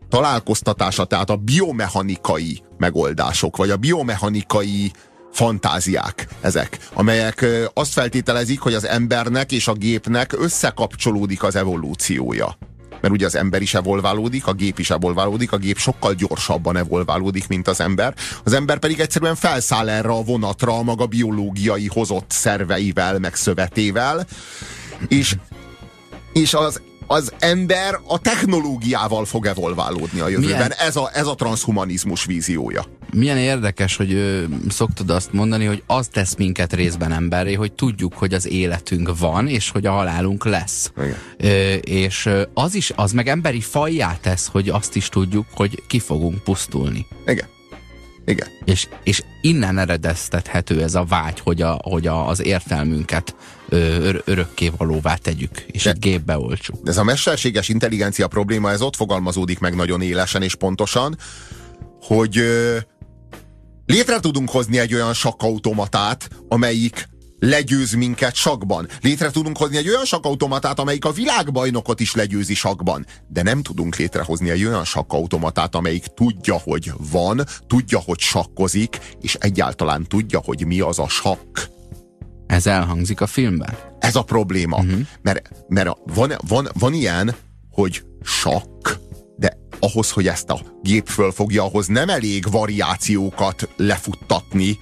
[0.09, 4.93] találkoztatása, tehát a biomechanikai megoldások, vagy a biomechanikai
[5.33, 12.57] fantáziák ezek, amelyek azt feltételezik, hogy az embernek és a gépnek összekapcsolódik az evolúciója.
[13.01, 17.49] Mert ugye az ember is evolválódik, a gép is evolválódik, a gép sokkal gyorsabban evolválódik,
[17.49, 18.15] mint az ember.
[18.45, 24.27] Az ember pedig egyszerűen felszáll erre a vonatra a maga biológiai hozott szerveivel, meg szövetével,
[25.09, 25.37] és,
[26.33, 26.81] és az,
[27.13, 30.57] az ember a technológiával fog evolválódni a jövőben.
[30.57, 30.73] Milyen?
[30.73, 32.85] Ez a, ez a transhumanizmus víziója.
[33.13, 38.15] milyen érdekes, hogy ö, szoktad azt mondani, hogy az tesz minket részben emberré, hogy tudjuk,
[38.15, 40.93] hogy az életünk van, és hogy a halálunk lesz.
[40.97, 41.17] Igen.
[41.37, 45.99] Ö, és az is, az meg emberi fajjá tesz, hogy azt is tudjuk, hogy ki
[45.99, 47.07] fogunk pusztulni.
[47.27, 47.47] Igen.
[48.25, 48.49] Igen.
[48.65, 53.35] És, és innen eredeztethető ez a vágy, hogy, a, hogy a, az értelmünket
[53.71, 56.77] ör, örökké valóvá tegyük, és De- egy gépbe olcsuk.
[56.85, 61.17] Ez a mesterséges intelligencia probléma, ez ott fogalmazódik meg nagyon élesen és pontosan,
[62.01, 62.77] hogy ö,
[63.87, 67.09] létre tudunk hozni egy olyan sakkautomatát, amelyik
[67.41, 68.89] legyőz minket sakban.
[69.01, 73.07] Létre tudunk hozni egy olyan sakkautomatát, amelyik a világbajnokot is legyőzi sakban.
[73.29, 79.35] De nem tudunk létrehozni egy olyan sakkautomatát, amelyik tudja, hogy van, tudja, hogy sakkozik, és
[79.35, 81.59] egyáltalán tudja, hogy mi az a sakk.
[82.51, 83.79] Ez elhangzik a filmben?
[83.99, 84.77] Ez a probléma.
[84.77, 85.01] Uh-huh.
[85.23, 87.35] Mert, mert a- van, van, van ilyen,
[87.71, 88.89] hogy sakk,
[89.37, 94.79] de ahhoz, hogy ezt a gép fölfogja, ahhoz nem elég variációkat lefuttatni,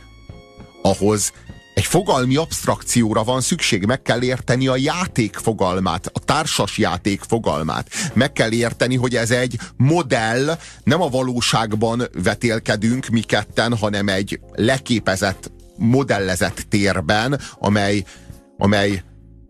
[0.83, 1.33] ahhoz
[1.75, 7.89] egy fogalmi abstrakcióra van szükség, meg kell érteni a játék fogalmát, a társas játék fogalmát.
[8.14, 14.41] Meg kell érteni, hogy ez egy modell, nem a valóságban vetélkedünk mi ketten, hanem egy
[14.53, 18.05] leképezett, modellezett térben, amely,
[18.59, 19.03] amely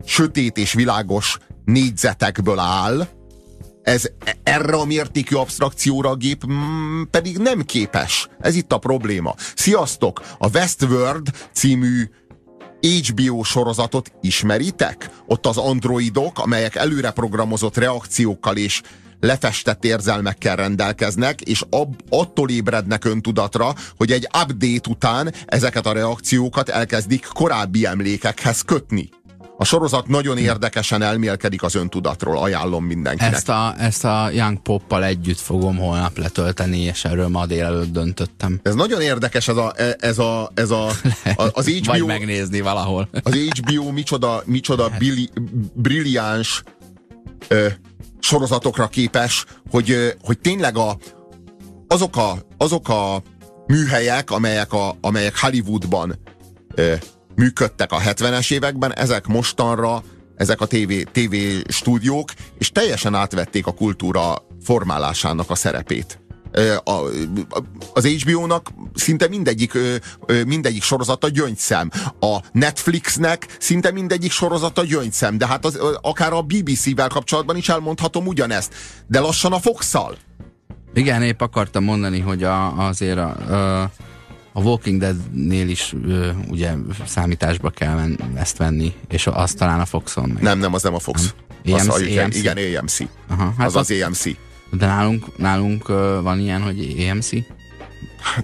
[0.05, 3.07] sötét és világos négyzetekből áll,
[3.81, 4.03] ez
[4.43, 8.27] erre a mértékű abstrakcióra a gép mm, pedig nem képes.
[8.39, 9.35] Ez itt a probléma.
[9.55, 10.21] Sziasztok!
[10.37, 12.09] A Westworld című
[12.81, 15.09] HBO sorozatot ismeritek?
[15.27, 18.81] Ott az androidok, amelyek előre programozott reakciókkal és
[19.19, 26.69] lefestett érzelmekkel rendelkeznek, és ab, attól ébrednek öntudatra, hogy egy update után ezeket a reakciókat
[26.69, 29.09] elkezdik korábbi emlékekhez kötni.
[29.61, 33.33] A sorozat nagyon érdekesen elmélkedik az öntudatról, ajánlom mindenkinek.
[33.33, 38.59] Ezt a, ezt a Young Poppal együtt fogom holnap letölteni, és erről ma délelőtt döntöttem.
[38.63, 40.85] Ez nagyon érdekes, ez a, ez a, ez a,
[41.35, 43.09] az Vagy HBO, megnézni valahol.
[43.23, 45.29] az HBO micsoda, micsoda billi,
[45.73, 46.63] brilliáns
[47.47, 47.67] ö,
[48.19, 50.97] sorozatokra képes, hogy, hogy tényleg a,
[51.87, 53.21] azok, a, azok a
[53.67, 56.19] műhelyek, amelyek, a, amelyek Hollywoodban
[56.75, 56.93] ö,
[57.35, 60.03] működtek a 70-es években, ezek mostanra,
[60.35, 61.35] ezek a TV, TV
[61.67, 66.19] stúdiók, és teljesen átvették a kultúra formálásának a szerepét.
[66.83, 66.91] A,
[67.93, 69.77] az HBO-nak szinte mindegyik,
[70.45, 71.91] mindegyik sorozata gyöngyszem.
[72.19, 78.27] A Netflixnek szinte mindegyik sorozata gyöngyszem, de hát az, akár a BBC-vel kapcsolatban is elmondhatom
[78.27, 78.73] ugyanezt.
[79.07, 80.17] De lassan a Fox-szal.
[80.93, 83.91] Igen, épp akartam mondani, hogy a, azért a, a,
[84.53, 86.73] a Walking Dead-nél is ö, ugye
[87.05, 90.43] számításba kell men, ezt venni, és azt talán a Foxon meg.
[90.43, 91.33] Nem, nem, az nem a Fox.
[91.63, 91.75] Nem.
[91.75, 92.35] Az, AMC, a, igen, AMC.
[92.35, 92.99] igen, AMC.
[93.27, 94.23] Aha, hát az az AMC.
[94.71, 95.87] De nálunk, nálunk
[96.21, 97.31] van ilyen, hogy EMC?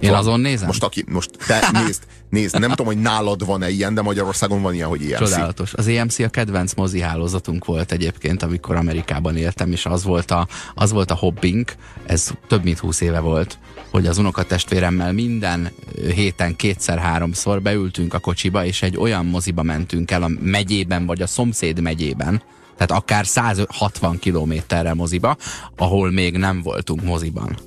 [0.00, 0.18] Én Van.
[0.18, 0.66] azon nézem?
[0.66, 4.74] Most, aki, most te nézd, nézd, nem tudom, hogy nálad van-e ilyen, de Magyarországon van
[4.74, 5.30] ilyen, hogy AMC.
[5.30, 5.74] Csodálatos.
[5.74, 10.46] Az EMC a kedvenc mozi hálózatunk volt egyébként, amikor Amerikában éltem, és az volt a,
[10.74, 11.74] az volt a hobbink,
[12.06, 13.58] ez több mint húsz éve volt,
[13.90, 15.72] hogy az unokatestvéremmel minden
[16.14, 21.26] héten kétszer-háromszor beültünk a kocsiba, és egy olyan moziba mentünk el a megyében, vagy a
[21.26, 22.42] szomszéd megyében,
[22.76, 25.36] tehát akár 160 kilométerre moziba,
[25.76, 27.58] ahol még nem voltunk moziban.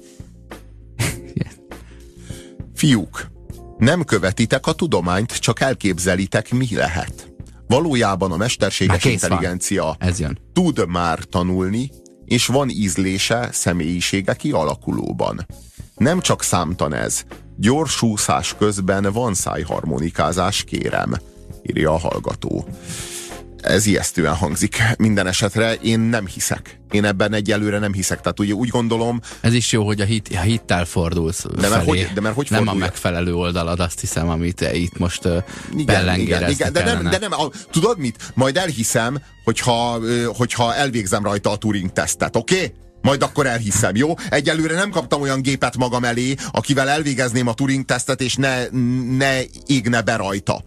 [2.76, 3.28] Fiúk,
[3.78, 7.32] nem követitek a tudományt, csak elképzelitek, mi lehet.
[7.68, 9.12] Valójában a mesterséges van.
[9.12, 10.40] intelligencia Ez jön.
[10.54, 11.90] tud már tanulni,
[12.26, 15.46] és van ízlése, személyisége kialakulóban.
[15.96, 17.24] Nem csak számtan ez.
[17.58, 21.14] Gyors úszás közben van szájharmonikázás, kérem,
[21.62, 22.68] írja a hallgató.
[23.62, 25.74] Ez ijesztően hangzik minden esetre.
[25.74, 26.80] Én nem hiszek.
[26.92, 28.22] Én ebben egyelőre nem hiszek.
[28.22, 31.86] Tehát ugye úgy gondolom, Ez is jó, hogy a, hit, a hittel fordulsz mert felé.
[31.86, 35.28] hogy- de mert hogy Nem a megfelelő oldalad, azt hiszem, amit itt most
[36.50, 38.32] igen, de nem, de nem, a, tudod mit?
[38.34, 42.56] Majd elhiszem, hogyha, hogyha elvégzem rajta a Turing tesztet, oké?
[42.56, 42.74] Okay?
[43.02, 44.14] Majd akkor elhiszem, jó?
[44.30, 48.68] Egyelőre nem kaptam olyan gépet magam elé, akivel elvégezném a Turing tesztet, és ne,
[49.18, 50.64] ne égne be rajta.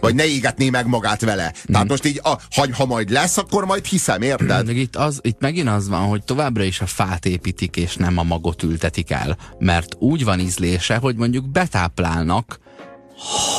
[0.00, 1.52] Vagy ne égetné meg magát vele.
[1.64, 4.68] Tehát most így, a, ha, ha majd lesz, akkor majd hiszem, érted?
[4.68, 8.22] Itt, az, itt megint az van, hogy továbbra is a fát építik, és nem a
[8.22, 9.36] magot ültetik el.
[9.58, 12.58] Mert úgy van ízlése, hogy mondjuk betáplálnak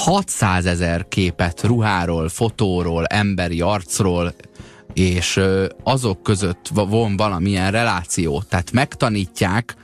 [0.03, 4.33] 600 ezer képet ruháról, fotóról, emberi arcról,
[4.93, 5.39] és
[5.83, 8.43] azok között van valamilyen reláció.
[8.49, 9.75] Tehát megtanítják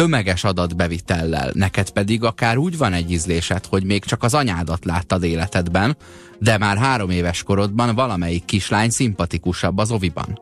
[0.00, 1.50] tömeges adatbevitellel.
[1.54, 5.96] Neked pedig akár úgy van egy ízlésed, hogy még csak az anyádat láttad életedben,
[6.38, 10.40] de már három éves korodban valamelyik kislány szimpatikusabb az oviban.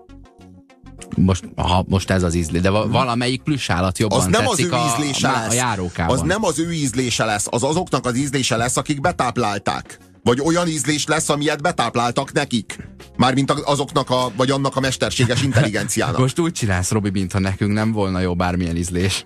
[1.17, 4.73] Most, ha, most ez az ízlés, de va- valamelyik plüssállat jobban Az nem az tetszik
[4.73, 5.51] ő a, ízlése a, lesz.
[5.51, 6.19] a járókában.
[6.19, 9.99] Az nem az ő ízlése lesz, az azoknak az ízlése lesz, akik betáplálták.
[10.23, 12.89] Vagy olyan ízlés lesz, amilyet betápláltak nekik.
[13.17, 16.19] Mármint azoknak a, vagy annak a mesterséges intelligenciának.
[16.19, 19.25] Most úgy csinálsz, Robi, mintha nekünk nem volna jó bármilyen ízlés.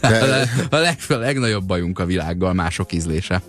[0.00, 3.42] A, le, a, leg, a legnagyobb bajunk a világgal mások ízlése.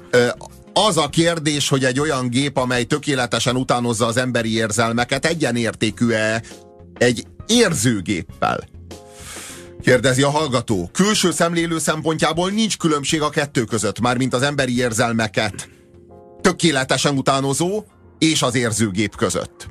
[0.73, 6.41] Az a kérdés, hogy egy olyan gép, amely tökéletesen utánozza az emberi érzelmeket, egyenértékű-e
[6.97, 8.59] egy érzőgéppel?
[9.81, 10.89] Kérdezi a hallgató.
[10.93, 15.69] Külső szemlélő szempontjából nincs különbség a kettő között, mármint az emberi érzelmeket
[16.41, 17.83] tökéletesen utánozó
[18.19, 19.67] és az érzőgép között.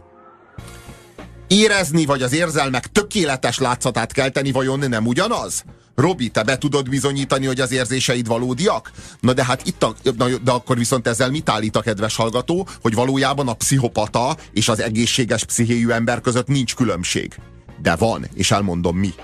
[1.49, 5.65] Érezni vagy az érzelmek tökéletes látszatát kelteni vajon nem ugyanaz?
[5.95, 8.93] Robi, te be tudod bizonyítani, hogy az érzéseid valódiak?
[9.21, 12.69] Na de hát itt a, na, de akkor viszont ezzel mit állít a kedves hallgató,
[12.83, 17.35] hogy valójában a pszichopata és az egészséges pszichéjű ember között nincs különbség.
[17.83, 19.15] De van, és elmondom mi.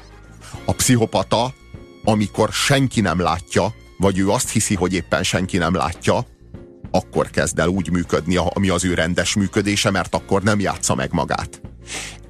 [0.64, 1.54] A pszichopata,
[2.04, 6.26] amikor senki nem látja, vagy ő azt hiszi, hogy éppen senki nem látja,
[6.90, 11.12] akkor kezd el úgy működni, ami az ő rendes működése, mert akkor nem játsza meg
[11.12, 11.60] magát.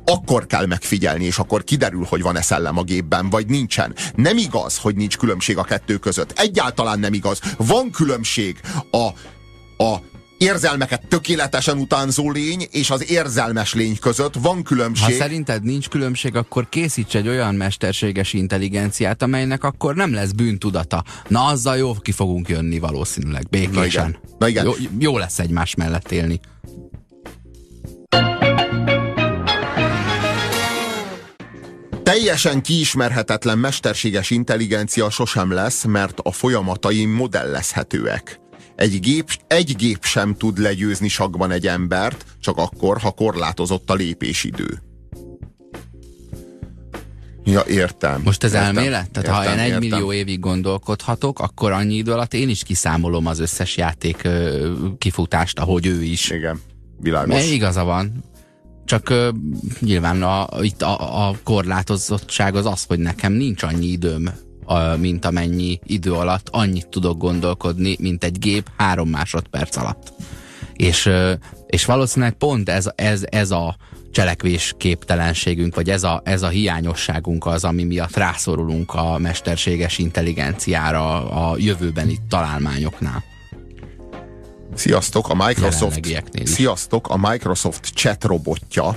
[0.05, 3.95] Akkor kell megfigyelni, és akkor kiderül, hogy van-e szellem a gépben, vagy nincsen.
[4.15, 6.39] Nem igaz, hogy nincs különbség a kettő között.
[6.39, 7.41] Egyáltalán nem igaz.
[7.57, 9.07] Van különbség a,
[9.85, 10.01] a
[10.39, 14.35] érzelmeket tökéletesen utánzó lény és az érzelmes lény között.
[14.35, 15.17] Van Ha különbség.
[15.17, 21.05] szerinted nincs különbség, akkor készíts egy olyan mesterséges intelligenciát, amelynek akkor nem lesz bűntudata.
[21.29, 23.79] Na, azzal jó ki fogunk jönni valószínűleg, békésen.
[23.79, 24.19] Na igen.
[24.39, 24.65] Na igen.
[24.65, 26.41] Jó, jó lesz egymás mellett élni.
[32.05, 38.41] Teljesen kiismerhetetlen mesterséges intelligencia sosem lesz, mert a folyamatai modellezhetőek.
[38.77, 43.95] Egy gép, egy gép sem tud legyőzni sakban egy embert, csak akkor, ha korlátozott a
[43.95, 44.83] lépésidő.
[47.45, 48.21] Ja, értem.
[48.25, 49.11] Most ez értem, elmélet?
[49.11, 49.89] Tehát ha értem, én egy értem.
[49.89, 54.29] millió évig gondolkodhatok, akkor annyi idő alatt én is kiszámolom az összes játék
[54.99, 56.31] kifutást, ahogy ő is.
[56.31, 56.61] Igen,
[57.01, 57.35] világos.
[57.35, 58.25] Mert igaza van.
[58.85, 59.29] Csak ö,
[59.81, 64.31] nyilván a, itt a, a korlátozottság az az, hogy nekem nincs annyi időm,
[64.65, 70.13] a, mint amennyi idő alatt annyit tudok gondolkodni, mint egy gép három másodperc alatt.
[70.77, 71.33] És, ö,
[71.67, 73.77] és valószínűleg pont ez, ez, ez a
[74.15, 81.31] cselekvés képtelenségünk, vagy ez a, ez a hiányosságunk az, ami miatt rászorulunk a mesterséges intelligenciára
[81.31, 83.34] a jövőbeni találmányoknál.
[84.75, 86.01] Sziasztok, a Microsoft,
[86.45, 88.97] sziasztok, a Microsoft chat robotja,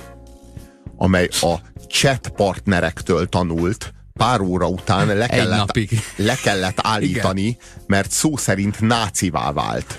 [0.96, 1.54] amely a
[1.88, 6.00] chat partnerektől tanult, pár óra után le Egy kellett, napig.
[6.16, 7.56] le kellett állítani,
[7.86, 9.96] mert szó szerint nácivá vált.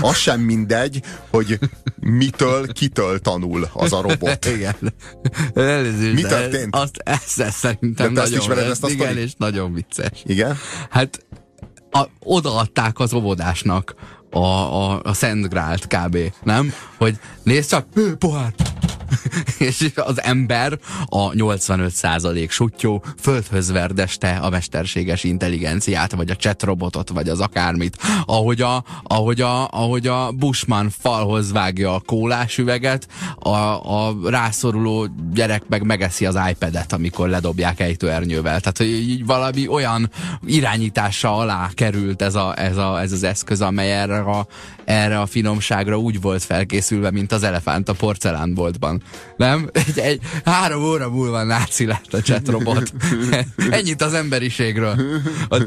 [0.00, 1.58] Az sem mindegy, hogy
[2.00, 4.44] mitől, kitől tanul az a robot.
[4.56, 4.76] Igen.
[5.54, 6.74] Elnézést, Mi történt?
[6.74, 9.72] Ez, azt, ezt, ezt szerintem De te ezt nagyon, ismered, ezt a igen, és nagyon
[9.72, 10.22] vicces.
[10.24, 10.56] Igen?
[10.90, 11.26] Hát
[11.90, 13.94] a, odaadták az óvodásnak
[14.34, 16.18] a, a, a Szent Grált kb.
[16.42, 16.72] Nem?
[16.98, 18.52] Hogy nézd csak, "Hő, pohár!
[19.58, 27.08] és az ember a 85% sutyó földhöz verdeste a mesterséges intelligenciát, vagy a chat robotot,
[27.08, 27.96] vagy az akármit.
[28.24, 33.08] Ahogy a, ahogy a, ahogy a Bushman falhoz vágja a kólás üveget,
[33.38, 33.48] a,
[34.08, 38.60] a rászoruló gyerek meg megeszi az iPad-et, amikor ledobják ejtőernyővel.
[38.60, 40.10] Tehát, hogy így valami olyan
[40.46, 44.46] irányítása alá került ez, a, ez, a, ez az eszköz, amely erre a,
[44.84, 49.02] erre a finomságra úgy volt felkészülve, mint az elefánt a porcelánboltban.
[49.36, 49.70] Nem?
[49.86, 52.92] Egy, egy három óra múlva náci lett a chatrobot.
[53.70, 54.96] Ennyit az emberiségről.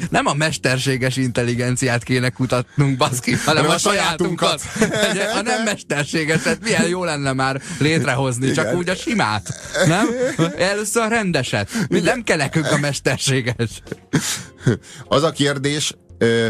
[0.10, 4.62] Nem a mesterséges intelligenciát kéne kutatnunk, baszki, hanem Nem a a sajátunkat.
[4.62, 5.36] sajátunkat.
[5.38, 8.78] A nem mesterségeset milyen jó lenne már létrehozni, csak Igen.
[8.78, 9.54] úgy a simát.
[9.88, 10.08] Nem?
[10.58, 11.70] Először a rendeset.
[11.90, 13.82] Mi nem kell nekünk a mesterséges.
[15.08, 16.48] Az a kérdés, ö,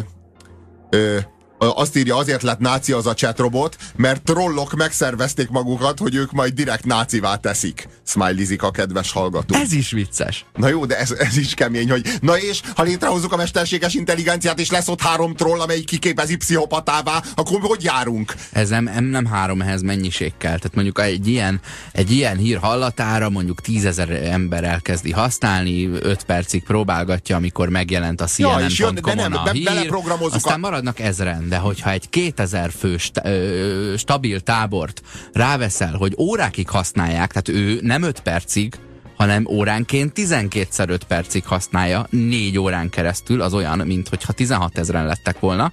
[0.89, 1.17] ö,
[1.57, 6.53] azt írja, azért lett náci az a chatrobot, mert trollok megszervezték magukat, hogy ők majd
[6.53, 7.87] direkt nácivá teszik.
[8.05, 9.55] Smileyzik a kedves hallgató.
[9.55, 10.45] Ez is vicces.
[10.55, 14.59] Na jó, de ez, ez is kemény, hogy na és, ha létrehozzuk a mesterséges intelligenciát,
[14.59, 18.33] és lesz ott három troll, amelyik kiképezi pszichopatává, akkor hogy járunk?
[18.51, 20.57] Ez nem, nem, három, ehhez mennyiség kell.
[20.57, 26.63] Tehát mondjuk egy ilyen, egy ilyen hír hallatára mondjuk tízezer ember elkezdi használni, öt percig
[26.63, 31.46] próbálgatja, amikor megjelent a Ja, és jön, de CNN.com-on nem, a hír, aztán maradnak ezren,
[31.47, 35.01] de hogyha egy 2000 fő sta, ö, stabil tábort
[35.33, 38.75] ráveszel, hogy órákig használják, tehát ő nem 5 percig,
[39.15, 45.05] hanem óránként 12 5 percig használja, 4 órán keresztül, az olyan, mint hogyha 16 ezeren
[45.05, 45.71] lettek volna,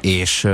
[0.00, 0.48] és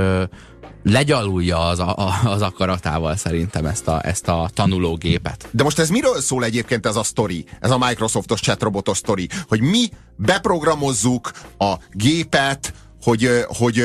[0.83, 5.47] legyalulja az, a, az akaratával szerintem ezt a, ezt a tanulógépet.
[5.51, 9.61] De most ez miről szól egyébként ez a sztori, ez a Microsoftos chatrobotos sztori, hogy
[9.61, 13.83] mi beprogramozzuk a gépet, hogy, hogy,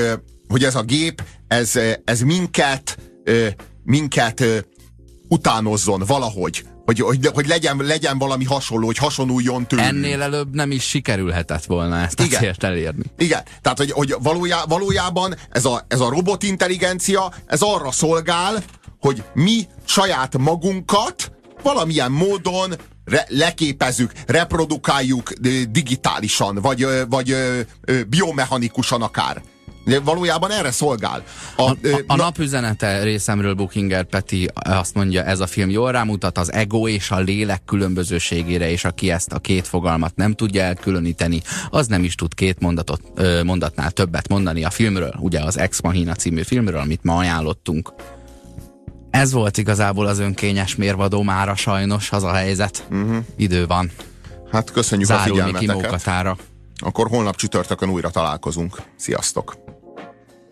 [0.50, 2.98] hogy ez a gép, ez, ez minket,
[3.84, 4.44] minket
[5.28, 6.64] utánozzon valahogy.
[6.84, 9.88] Hogy, hogy, hogy legyen, legyen valami hasonló, hogy hasonuljon tőlünk.
[9.88, 12.38] Ennél előbb nem is sikerülhetett volna ezt Igen.
[12.38, 13.02] a célt elérni.
[13.18, 18.64] Igen, tehát hogy, hogy valójá, valójában ez a, ez a robotintelligencia, ez arra szolgál,
[19.00, 21.32] hogy mi saját magunkat
[21.62, 22.74] valamilyen módon
[23.04, 25.32] re, leképezzük, reprodukáljuk
[25.70, 27.36] digitálisan, vagy, vagy
[28.08, 29.42] biomechanikusan akár.
[29.90, 31.22] De valójában erre szolgál.
[31.56, 36.38] A, a, a, a napüzenete részemről Bookinger Peti azt mondja, ez a film jól rámutat
[36.38, 41.42] az ego és a lélek különbözőségére, és aki ezt a két fogalmat nem tudja elkülöníteni,
[41.70, 45.80] az nem is tud két mondatot, ö, mondatnál többet mondani a filmről, ugye az Ex
[45.80, 47.92] Machina című filmről, amit ma ajánlottunk.
[49.10, 52.86] Ez volt igazából az önkényes mérvadó mára sajnos, az a helyzet.
[52.90, 53.16] Uh-huh.
[53.36, 53.90] Idő van.
[54.52, 56.36] Hát köszönjük Zárulni a figyelmeteket.
[56.82, 58.82] Akkor holnap csütörtökön újra találkozunk.
[58.96, 59.56] Sziasztok!